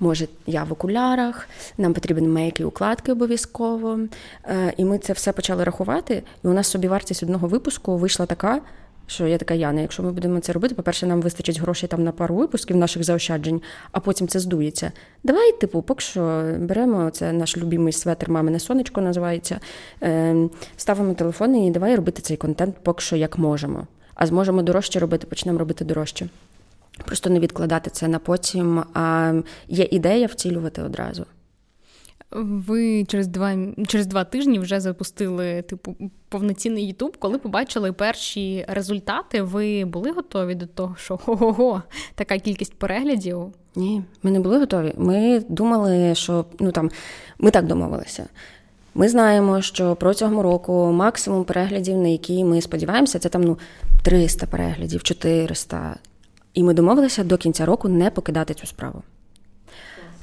[0.00, 1.48] може, я в окулярах,
[1.78, 3.98] нам потрібен мейк і укладки обов'язково.
[4.44, 8.26] Е, і ми це все почали рахувати, і у нас собі вартість одного випуску вийшла
[8.26, 8.60] така.
[9.06, 12.12] Що я така Яна, якщо ми будемо це робити, по-перше, нам вистачить грошей там на
[12.12, 14.92] пару випусків наших заощаджень, а потім це здується.
[15.24, 19.60] Давай, типу, поки що беремо це наш любимий светр, мамине сонечко називається.
[20.02, 23.86] Е, ставимо телефон і давай робити цей контент поки що як можемо.
[24.14, 26.28] А зможемо дорожче робити, почнемо робити дорожче.
[27.04, 28.84] Просто не відкладати це на потім.
[28.94, 29.34] А
[29.68, 31.26] є ідея втілювати одразу.
[32.34, 33.56] Ви через два
[33.86, 35.96] через два тижні вже запустили типу
[36.28, 37.16] повноцінний Ютуб.
[37.18, 41.82] Коли побачили перші результати, ви були готові до того, що го-го-го,
[42.14, 43.52] така кількість переглядів?
[43.76, 44.94] Ні, ми не були готові.
[44.96, 46.90] Ми думали, що ну там
[47.38, 48.26] ми так домовилися.
[48.94, 53.58] Ми знаємо, що протягом року максимум переглядів, на які ми сподіваємося, це там ну
[54.02, 55.96] 300 переглядів, 400.
[56.54, 59.02] І ми домовилися до кінця року не покидати цю справу.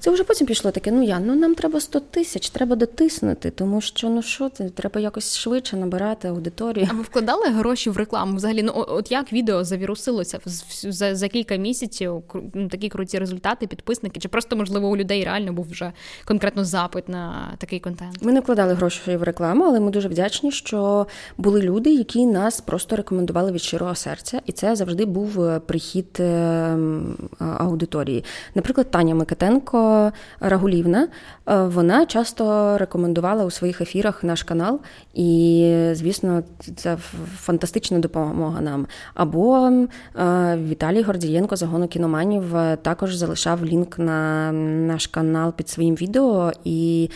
[0.02, 3.82] Це вже потім пішло таке: ну я ну нам треба 100 тисяч, треба дотиснути, тому
[3.82, 6.88] що ну що це треба якось швидше набирати аудиторію.
[6.92, 8.36] А ви вкладали гроші в рекламу?
[8.36, 10.40] Взагалі, ну от як відео завірусилося
[10.84, 12.24] за за кілька місяців?
[12.54, 14.20] ну, такі круті результати, підписники?
[14.20, 15.92] Чи просто можливо у людей реально був вже
[16.26, 18.18] конкретно запит на такий контент?
[18.22, 22.62] Ми не вкладали гроші в рекламу, але ми дуже вдячні, що були люди, які нас
[22.62, 28.24] просто рекомендували від щирого серця, і це завжди був е, прихід ем, аудиторії.
[28.56, 29.91] Наприклад, Таня Микитенко.
[30.40, 31.08] Рагулівна,
[31.48, 34.80] е, вона часто рекомендувала у своїх ефірах наш канал,
[35.14, 36.44] і, звісно,
[36.76, 36.98] це
[37.38, 38.88] фантастична допомога нам.
[39.14, 45.96] Або е, Віталій Гордієнко загону кіноманів е, також залишав лінк на наш канал під своїм
[45.96, 47.10] відео, і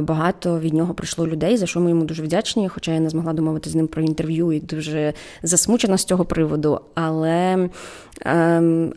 [0.00, 2.68] багато від нього прийшло людей, за що ми йому дуже вдячні.
[2.68, 5.12] Хоча я не змогла домовити з ним про інтерв'ю і дуже
[5.42, 6.80] засмучена з цього приводу.
[6.94, 7.68] Але
[8.20, 8.92] ем,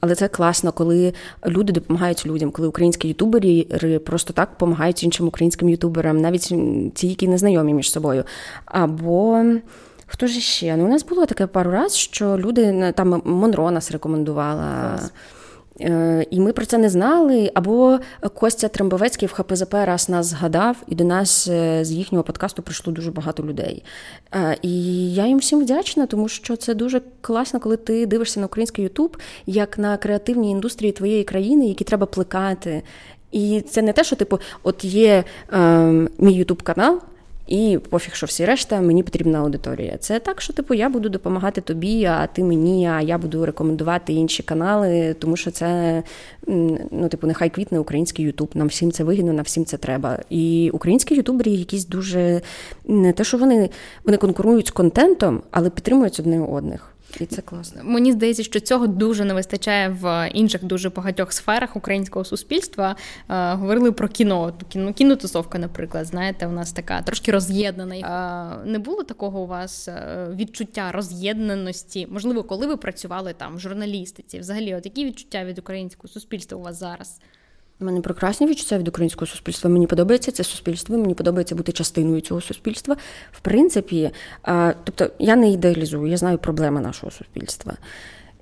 [0.00, 1.14] але це класно, коли
[1.46, 3.66] люди допомагають людям, коли українські ютубери
[3.98, 6.54] просто так допомагають іншим українським ютуберам, навіть
[6.94, 8.24] ті, які не знайомі між собою.
[8.64, 9.44] Або
[10.06, 10.76] хто ж ще?
[10.76, 14.96] Ну, у нас було таке пару разів, що люди там Монро нас рекомендувала.
[14.98, 15.12] Клас.
[15.80, 17.50] Е, і ми про це не знали.
[17.54, 17.98] Або
[18.34, 22.92] Костя Трембовецький в ХПЗП раз нас згадав, і до нас е, з їхнього подкасту прийшло
[22.92, 23.84] дуже багато людей.
[24.34, 28.46] Е, і я їм всім вдячна, тому що це дуже класно, коли ти дивишся на
[28.46, 29.16] український Ютуб
[29.46, 32.82] як на креативній індустрії твоєї країни, які треба плекати.
[33.32, 35.58] І це не те, що типу, от є е,
[36.18, 37.00] мій Ютуб канал.
[37.50, 39.96] І пофіг, що всі решта, мені потрібна аудиторія.
[39.98, 44.12] Це так, що типу я буду допомагати тобі, а ти мені, а я буду рекомендувати
[44.12, 46.02] інші канали, тому що це
[46.90, 48.50] ну, типу, нехай квітне український Ютуб.
[48.54, 50.18] Нам всім це вигідно, нам всім це треба.
[50.30, 52.40] І українські ютубері якісь дуже
[52.84, 53.70] не те, що вони,
[54.04, 56.89] вони конкурують з контентом, але підтримують одне одних.
[57.20, 57.80] І це класно.
[57.84, 62.96] Мені здається, що цього дуже не вистачає в інших дуже багатьох сферах українського суспільства.
[63.28, 64.54] Е, говорили про кіно.
[64.68, 67.94] Кіно кінотусовка, наприклад, знаєте, у нас така трошки роз'єднана.
[68.64, 72.06] Е, не було такого у вас е, відчуття роз'єднаності?
[72.10, 74.38] Можливо, коли ви працювали там в журналістиці?
[74.38, 77.20] Взагалі, от які відчуття від українського суспільства у вас зараз?
[77.80, 79.70] У мене прекрасні відчуття від українського суспільства.
[79.70, 82.96] Мені подобається це суспільство, мені подобається бути частиною цього суспільства.
[83.32, 84.10] В принципі,
[84.84, 87.72] тобто я не ідеалізую, я знаю проблеми нашого суспільства.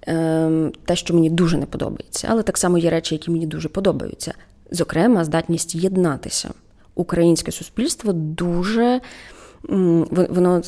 [0.02, 3.68] Ем, те, що мені дуже не подобається, але так само є речі, які мені дуже
[3.68, 4.34] подобаються.
[4.70, 6.50] Зокрема, здатність єднатися.
[6.94, 9.00] Українське суспільство дуже
[9.62, 10.62] воно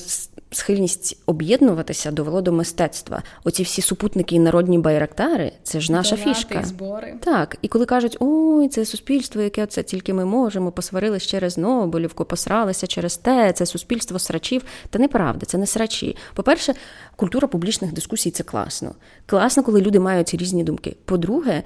[0.51, 3.22] схильність об'єднуватися довело до мистецтва.
[3.44, 6.62] Оці всі супутники і народні байрактари це ж наша Донати, фішка.
[6.64, 7.14] збори.
[7.20, 12.24] Так, і коли кажуть, ой, це суспільство, яке це тільки ми можемо, посварились через Нобелівку,
[12.24, 14.62] посралися через те, це суспільство срачів.
[14.90, 16.16] Та неправда, це не срачі.
[16.34, 16.74] По-перше,
[17.16, 18.94] культура публічних дискусій це класно.
[19.26, 20.96] Класно, коли люди мають різні думки.
[21.05, 21.62] По-друге,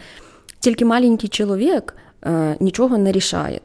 [0.61, 3.61] тільки маленький чоловік е, нічого не рішає.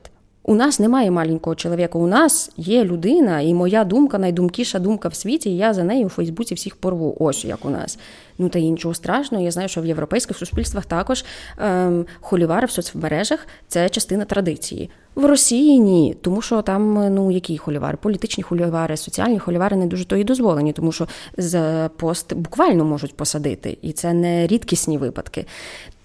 [0.49, 5.15] У нас немає маленького чоловіка, у нас є людина, і моя думка найдумкіша думка в
[5.15, 7.15] світі, і я за нею у Фейсбуці всіх порву.
[7.19, 7.99] Ось як у нас.
[8.37, 9.43] Ну та іншого страшного.
[9.43, 11.25] Я знаю, що в європейських суспільствах також
[11.57, 14.89] ем, холівари в соцмережах це частина традиції.
[15.15, 20.05] В Росії ні, тому що там ну які холівари, політичні холівари, соціальні холівари не дуже
[20.05, 25.45] то і дозволені, тому що за пост буквально можуть посадити, і це не рідкісні випадки.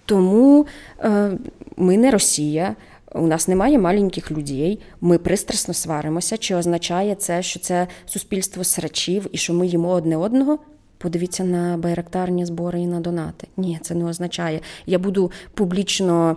[0.06, 0.66] Тому
[1.00, 1.30] е,
[1.76, 2.76] ми не Росія.
[3.14, 6.36] У нас немає маленьких людей, ми пристрасно сваримося.
[6.36, 10.58] Чи означає це, що це суспільство срачів і що ми їмо одне одного?
[10.98, 13.46] Подивіться на байрактарні збори і на донати.
[13.56, 14.60] Ні, це не означає.
[14.86, 16.36] Я буду публічно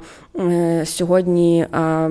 [0.85, 2.09] сьогодні е,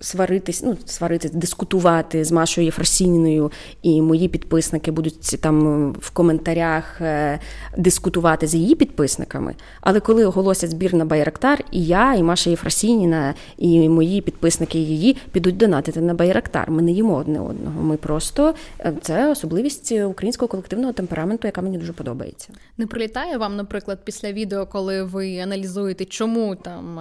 [0.00, 3.52] сваритись, ну сваритись, дискутувати з Машою Єфросініною,
[3.82, 7.38] і мої підписники будуть там в коментарях е,
[7.76, 9.54] дискутувати з її підписниками.
[9.80, 15.16] Але коли оголосять збір на Байрактар, і я, і Маша Єфросініна, і мої підписники її
[15.32, 16.70] підуть донатити на Байрактар.
[16.70, 17.82] Ми не їмо одне одного.
[17.82, 22.48] Ми просто е, це особливість українського колективного темпераменту, яка мені дуже подобається.
[22.78, 27.00] Не прилітає вам, наприклад, після відео, коли ви аналізуєте, чому там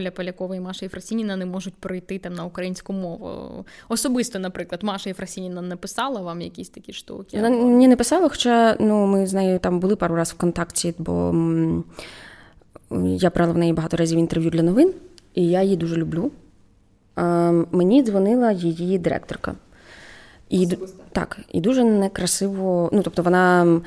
[0.00, 3.30] Оля Полякова і Маша Єфросініна не можуть прийти там на українську мову?
[3.88, 7.36] Особисто, наприклад, Маша Єфросініна написала вам якісь такі штуки?
[7.36, 7.66] Вона або...
[7.66, 11.34] мені не писала, хоча ну, ми з нею там були пару разів в контакті, бо
[13.04, 14.92] я брала в неї багато разів інтерв'ю для новин,
[15.34, 16.30] і я її дуже люблю.
[17.72, 19.54] Мені дзвонила її директорка.
[20.50, 20.68] І
[21.12, 22.90] так, і дуже некрасиво.
[22.92, 23.80] Ну, тобто, вона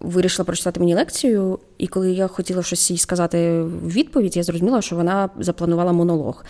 [0.00, 4.82] вирішила прочитати мені лекцію, і коли я хотіла щось їй сказати в відповідь, я зрозуміла,
[4.82, 6.44] що вона запланувала монолог.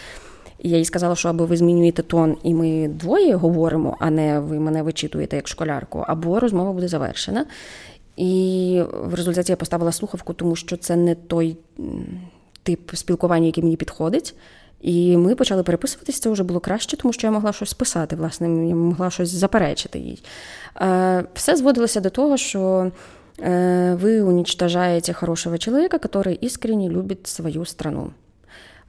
[0.62, 4.60] Я їй сказала, що або ви змінюєте тон, і ми двоє говоримо, а не ви
[4.60, 7.46] мене вичитуєте як школярку, або розмова буде завершена.
[8.16, 11.56] І в результаті я поставила слухавку, тому що це не той
[12.62, 14.34] тип спілкування, який мені підходить.
[14.80, 18.68] І ми почали переписуватись, це вже було краще, тому що я могла щось писати, власне,
[18.68, 20.22] я могла щось заперечити їй.
[20.76, 22.92] Е, все зводилося до того, що
[23.42, 28.10] е, ви уничтожаєте хорошого чоловіка, який іскренне любить свою страну.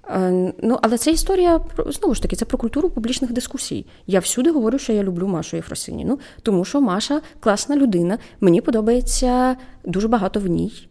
[0.10, 3.86] Е, ну, Але це історія знову ж таки, це про культуру публічних дискусій.
[4.08, 9.56] Я всюди говорю, що я люблю Машу Єфросиніну, тому що Маша класна людина, мені подобається
[9.86, 10.88] дуже багато в ній.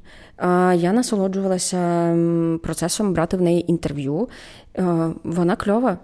[0.75, 2.17] Я насолоджувалася
[2.63, 4.29] процесом брати в неї інтерв'ю.
[5.25, 5.99] Вона кльова.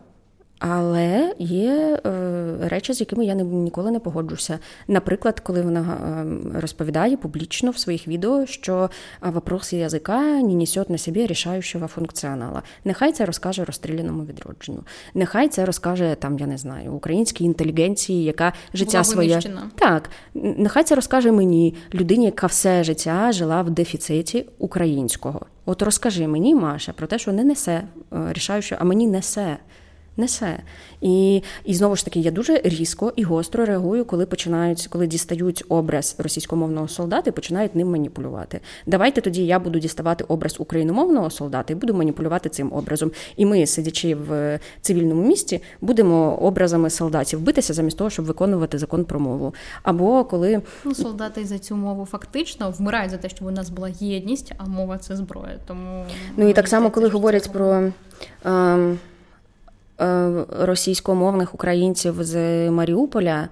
[0.58, 4.58] Але є е, речі, з якими я не, ніколи не погоджуся.
[4.88, 8.90] Наприклад, коли вона е, розповідає публічно в своїх відео, що
[9.20, 12.62] вопроси язика не несет на собі рішаючого функціонала.
[12.84, 14.84] Нехай це розкаже розстріляному відродженню.
[15.14, 19.40] Нехай це розкаже там, я не знаю, українській інтелігенції, яка життя своє
[19.74, 20.10] так.
[20.34, 25.46] Нехай це розкаже мені людині, яка все життя жила в дефіциті українського.
[25.66, 27.82] От розкажи мені, Маша, про те, що не несе
[28.12, 29.56] е, рішаючого, а мені несе
[30.16, 30.58] несе.
[31.00, 35.64] І і знову ж таки, я дуже різко і гостро реагую, коли починають, коли дістають
[35.68, 38.60] образ російськомовного солдата і починають ним маніпулювати.
[38.86, 43.10] Давайте тоді я буду діставати образ україномовного солдата і буду маніпулювати цим образом.
[43.36, 49.04] І ми, сидячи в цивільному місті, будемо образами солдатів битися замість того, щоб виконувати закон
[49.04, 49.54] про мову.
[49.82, 53.88] Або коли ну солдати за цю мову фактично вмирають за те, щоб у нас була
[54.00, 55.58] єдність, а мова це зброя.
[55.66, 56.04] Тому
[56.36, 57.90] ну і так само, коли говорять про.
[58.46, 58.96] Е,
[60.58, 63.48] російськомовних українців з Маріуполя.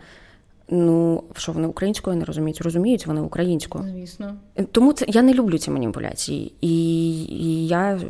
[0.68, 2.60] Ну, що вони українською не розуміють?
[2.60, 3.84] Розуміють вони українською.
[3.84, 4.34] Звісно.
[4.72, 6.52] Тому це я не люблю ці маніпуляції.
[6.60, 8.00] І, і я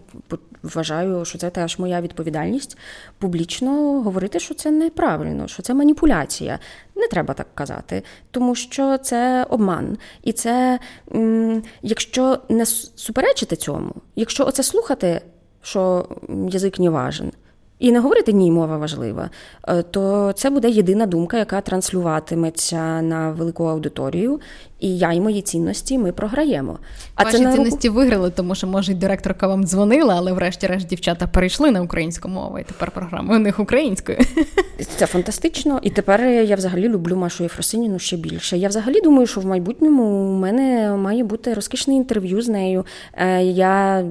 [0.63, 2.79] вважаю, що це теж моя відповідальність
[3.19, 6.59] публічно говорити, що це неправильно, що це маніпуляція.
[6.97, 9.99] Не треба так казати, тому що це обман.
[10.23, 10.79] І це,
[11.83, 15.21] якщо не суперечити цьому, якщо оце слухати,
[15.63, 16.09] що
[16.49, 17.33] язик не важен,
[17.85, 19.31] і не говорити ні, мова важлива,
[19.69, 24.41] е, то це буде єдина думка, яка транслюватиметься на велику аудиторію,
[24.85, 26.79] і я і мої цінності ми програємо.
[27.15, 28.01] А Ваші це цінності руку...
[28.01, 32.59] виграли, тому що може й директорка вам дзвонила, але врешті-решт дівчата перейшли на українську мову,
[32.59, 34.19] і тепер програма у них українською.
[34.97, 35.81] Це фантастично.
[35.83, 38.59] І тепер я взагалі люблю Машу Єфросиніну ще більше.
[38.59, 42.87] Я взагалі думаю, що в майбутньому у мене має бути розкішне інтерв'ю з нею.
[43.15, 44.05] Е, я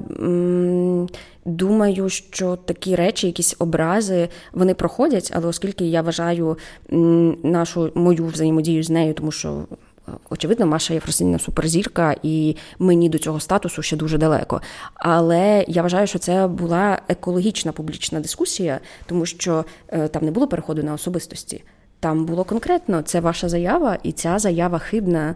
[1.44, 6.58] думаю, що такі речі, якісь образи, вони проходять, але оскільки я вважаю
[7.42, 9.64] нашу мою взаємодію з нею, тому що
[10.30, 14.60] Очевидно, Маша Єфросиніна суперзірка, і мені до цього статусу ще дуже далеко.
[14.94, 20.46] Але я вважаю, що це була екологічна публічна дискусія, тому що е, там не було
[20.46, 21.64] переходу на особистості.
[22.00, 25.34] Там було конкретно це ваша заява, і ця заява хибна.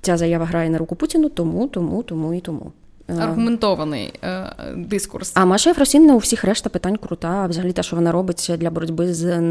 [0.00, 2.72] Ця заява грає на руку Путіну, тому, тому, тому і тому.
[3.18, 5.32] Е, аргументований е, дискурс.
[5.34, 7.46] А Маша Єфросінна у всіх решта питань крута.
[7.46, 9.42] Взагалі те, що вона робить для боротьби з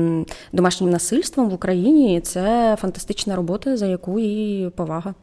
[0.54, 5.14] домашнім насильством в Україні, це фантастична робота, за яку їй повага.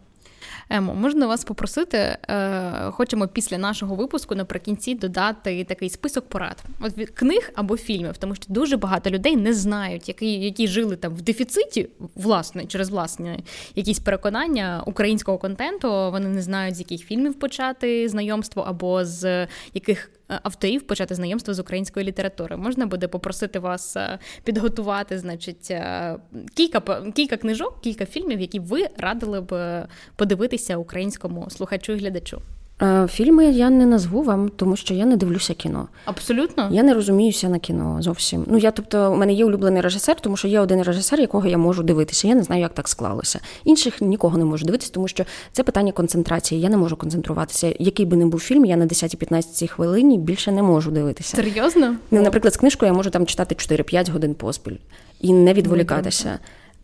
[0.70, 1.98] Емо, можна вас попросити?
[1.98, 8.34] Е, хочемо після нашого випуску наприкінці додати такий список порад от книг або фільмів, тому
[8.34, 13.38] що дуже багато людей не знають, які які жили там в дефіциті, власне, через власне
[13.74, 15.88] якісь переконання українського контенту.
[15.88, 21.58] Вони не знають, з яких фільмів почати знайомство або з яких авторів почати знайомство з
[21.58, 22.62] українською літературою.
[22.62, 26.16] Можна буде попросити вас е, підготувати, значить, е,
[26.54, 32.42] кілька кілька книжок, кілька фільмів, які ви радили б подивитися українському слухачу і глядачу.
[32.82, 35.88] Е, фільми я не назву вам, тому що я не дивлюся кіно.
[36.04, 38.44] Абсолютно, я не розуміюся на кіно зовсім.
[38.46, 41.58] Ну я, тобто, у мене є улюблений режисер, тому що є один режисер, якого я
[41.58, 42.28] можу дивитися.
[42.28, 43.40] Я не знаю, як так склалося.
[43.64, 46.60] Інших нікого не можу дивитися, тому що це питання концентрації.
[46.60, 47.74] Я не можу концентруватися.
[47.78, 51.36] Який би не був фільм, я на 10-15 хвилині більше не можу дивитися.
[51.36, 51.94] Серйозно?
[52.10, 54.76] Ну, наприклад, з книжкою я можу там читати 4-5 годин поспіль
[55.20, 56.38] і не відволікатися.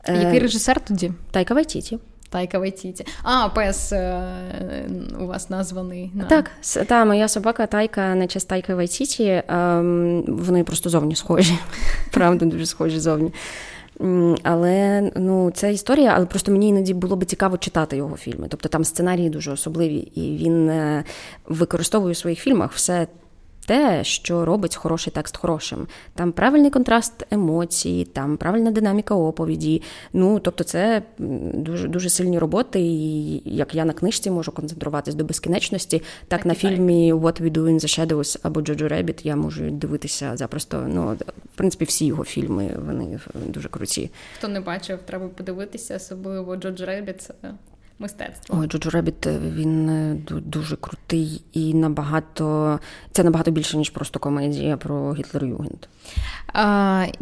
[0.09, 1.13] Який режисер тоді?
[1.31, 1.99] Тайка Вайтіті.
[2.35, 3.07] Тайка Вайтіті.
[3.23, 4.23] А, пес е,
[5.21, 6.11] у вас названий.
[6.15, 6.25] На...
[6.25, 6.51] Так,
[6.87, 9.43] та моя собака Тайка на честь Тайка Вайтіті.
[9.49, 11.59] Ем, вони просто зовні схожі.
[12.11, 13.33] Правда, дуже схожі зовні.
[14.43, 18.47] Але ну, це історія, але просто мені іноді було би цікаво читати його фільми.
[18.51, 21.05] Тобто там сценарії дуже особливі, і він е,
[21.45, 23.07] використовує у своїх фільмах все
[23.65, 25.87] те, що робить хороший текст хорошим.
[26.15, 29.83] Там правильний контраст емоцій, там правильна динаміка оповіді.
[30.13, 32.81] Ну тобто, це дуже дуже сильні роботи.
[32.81, 37.51] І як я на книжці можу концентруватись до безкінечності, так, так на фільмі What We
[37.51, 40.87] Do in the Shadows або Джоджо Ребіт я можу дивитися запросто.
[40.89, 41.17] Ну
[41.55, 44.11] в принципі, всі його фільми вони дуже круті.
[44.39, 47.23] Хто не бачив, треба подивитися, особливо Джоджо Ребіт.
[47.23, 47.35] Це
[47.99, 48.59] мистецтво.
[48.61, 52.81] Ой, Джоджо Ребіт, він е, дуже крутий і набагато
[53.13, 55.89] це набагато більше, ніж просто комедія про Гітлер-Югент.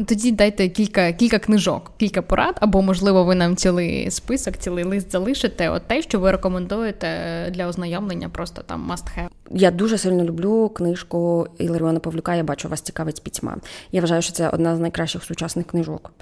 [0.07, 5.11] Тоді дайте кілька кілька книжок, кілька порад, або, можливо, ви нам цілий список, цілий лист
[5.13, 5.71] залишите.
[5.71, 7.09] От те, що ви рекомендуєте
[7.51, 9.29] для ознайомлення, просто там must have.
[9.51, 12.35] Я дуже сильно люблю книжку Іларіона Павлюка.
[12.35, 13.57] Я бачу вас цікавить пітьма.
[13.93, 16.13] Я вважаю, що це одна з найкращих сучасних книжок.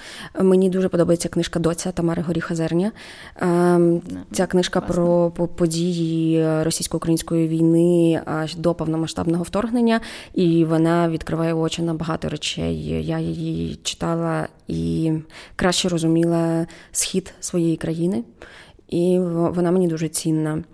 [0.41, 2.93] Мені дуже подобається книжка Доця Тамари Горіха Зерня.
[3.41, 4.03] Ем,
[4.41, 10.01] ця книжка про події російсько-української війни аж до повномасштабного вторгнення,
[10.35, 13.07] і вона відкриває очі на багато речей.
[13.07, 15.13] Я її читала і
[15.57, 18.25] краще розуміла схід своєї країни,
[18.89, 20.65] і вона мені дуже цінна.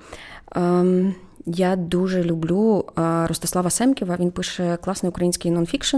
[0.56, 1.14] Ем,
[1.46, 2.84] я дуже люблю
[3.26, 4.16] Ростислава Семківа.
[4.20, 5.96] Він пише класний український нонфікшн,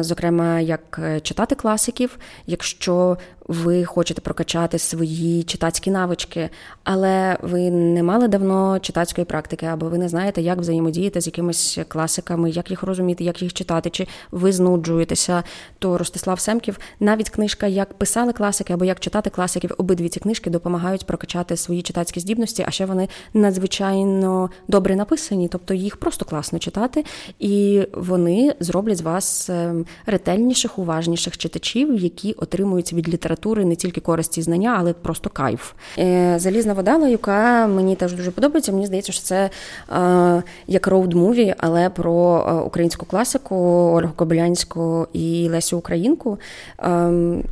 [0.00, 2.18] зокрема, як е, читати класиків.
[2.46, 3.16] Якщо
[3.48, 6.50] ви хочете прокачати свої читацькі навички,
[6.84, 11.78] але ви не мали давно читацької практики, або ви не знаєте, як взаємодіяти з якимись
[11.88, 15.42] класиками, як їх розуміти, як їх читати, чи ви знуджуєтеся,
[15.78, 20.50] то Ростислав Семків, навіть книжка Як писали класики або як читати класиків, обидві ці книжки
[20.50, 26.58] допомагають прокачати свої читацькі здібності, а ще вони надзвичайно добре написані, тобто їх просто класно
[26.58, 27.04] читати,
[27.38, 33.76] і вони зроблять з вас ем, ретельніших, уважніших читачів, які отримують від літератури літератури не
[33.76, 35.72] тільки користі знання, але просто кайф.
[35.98, 38.72] Е, Залізна вода, яка мені теж дуже подобається.
[38.72, 39.50] Мені здається, що це
[39.90, 43.54] е, як road movie, але про е, українську класику
[43.94, 46.38] Ольгу Кобилянську і Лесю Українку.
[46.78, 47.44] Ем,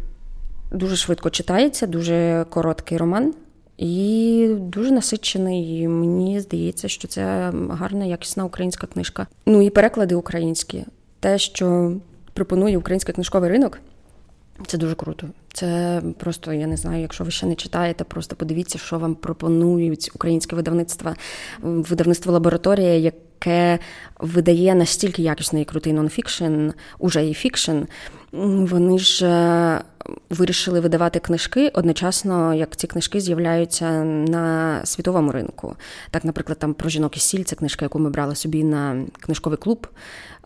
[0.73, 3.35] дуже швидко читається, дуже короткий роман.
[3.79, 5.81] І дуже насичений.
[5.81, 9.27] І Мені здається, що це гарна, якісна українська книжка.
[9.47, 10.85] Ну і переклади українські.
[11.21, 11.93] Те, що
[12.33, 13.79] пропонує український книжковий ринок,
[14.67, 15.27] це дуже круто.
[15.53, 20.11] Це просто я не знаю, якщо ви ще не читаєте, просто подивіться, що вам пропонують
[20.15, 21.15] українське видавництво,
[21.63, 23.79] видавництво лабораторія, яке
[24.19, 27.77] видає настільки якісний і крутий нонфікшн, уже і фікшн.
[28.33, 29.81] Вони ж е,
[30.31, 35.77] вирішили видавати книжки одночасно, як ці книжки з'являються на світовому ринку.
[36.11, 39.59] Так, наприклад, там про жінок і сіль це книжка, яку ми брали собі на книжковий
[39.59, 39.87] клуб.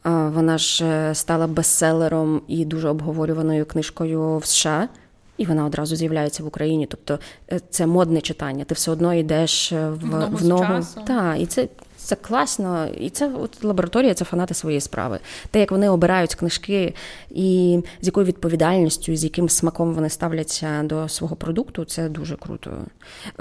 [0.04, 4.88] Вона ж е, стала бестселером і дуже обговорюваною книжкою в США.
[5.36, 6.86] І вона одразу з'являється в Україні.
[6.86, 7.18] Тобто
[7.52, 8.64] е, це модне читання.
[8.64, 10.86] Ти все одно йдеш в, в ногу.
[11.06, 11.68] Та, і це
[12.08, 15.18] це класно, і це от лабораторія, це фанати своєї справи.
[15.50, 16.94] Те, як вони обирають книжки,
[17.30, 22.70] і з якою відповідальністю, з яким смаком вони ставляться до свого продукту, це дуже круто.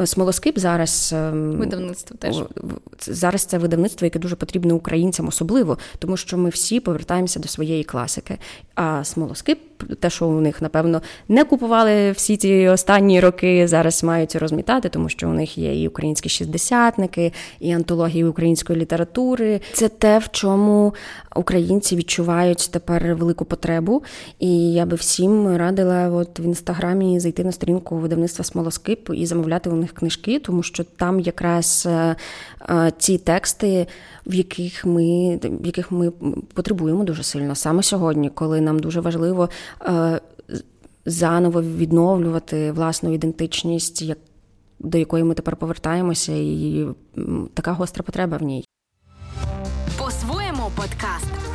[0.05, 2.35] Смолоскип зараз ем, видавництво теж
[2.99, 7.83] зараз це видавництво, яке дуже потрібне українцям, особливо, тому що ми всі повертаємося до своєї
[7.83, 8.37] класики.
[8.75, 14.35] А смолоскип те, що у них, напевно, не купували всі ці останні роки, зараз мають
[14.35, 19.61] розмітати, тому що у них є і українські шістдесятники, і антології української літератури.
[19.73, 20.93] Це те, в чому
[21.35, 24.03] українці відчувають тепер велику потребу.
[24.39, 29.69] І я би всім радила от в інстаграмі зайти на сторінку видавництва Смолоскип і замовляти
[29.69, 32.15] у них книжки, тому що там якраз е,
[32.69, 33.87] е, ці тексти,
[34.25, 36.11] в яких ми в яких ми
[36.53, 39.49] потребуємо дуже сильно саме сьогодні, коли нам дуже важливо
[41.05, 44.13] заново відновлювати власну ідентичність,
[44.79, 46.87] до якої ми тепер повертаємося, і
[47.53, 48.65] така гостра потреба в ній.
[49.97, 51.46] По-своєму подкаст.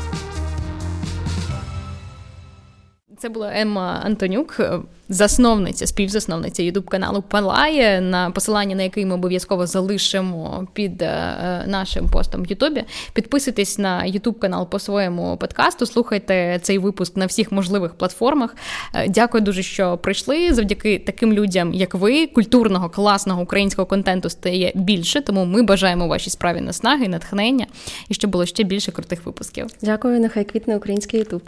[3.23, 4.61] Це була Емма Антонюк,
[5.09, 12.09] засновниця, співзасновниця ютуб каналу Палає, на посилання на який ми обов'язково залишимо під е, нашим
[12.09, 12.85] постом в Ютубі.
[13.13, 15.87] Підписуйтесь на Ютуб канал по своєму подкасту.
[15.87, 18.57] Слухайте цей випуск на всіх можливих платформах.
[18.95, 20.55] Е, дякую дуже, що прийшли.
[20.55, 25.21] Завдяки таким людям, як ви, культурного, класного українського контенту стає більше.
[25.21, 27.67] Тому ми бажаємо вашій справі наснаги, натхнення
[28.09, 29.67] і щоб було ще більше крутих випусків.
[29.83, 31.43] Дякую, нехай квітне український Ютуб.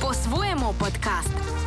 [0.00, 1.57] По-своєму подкаст.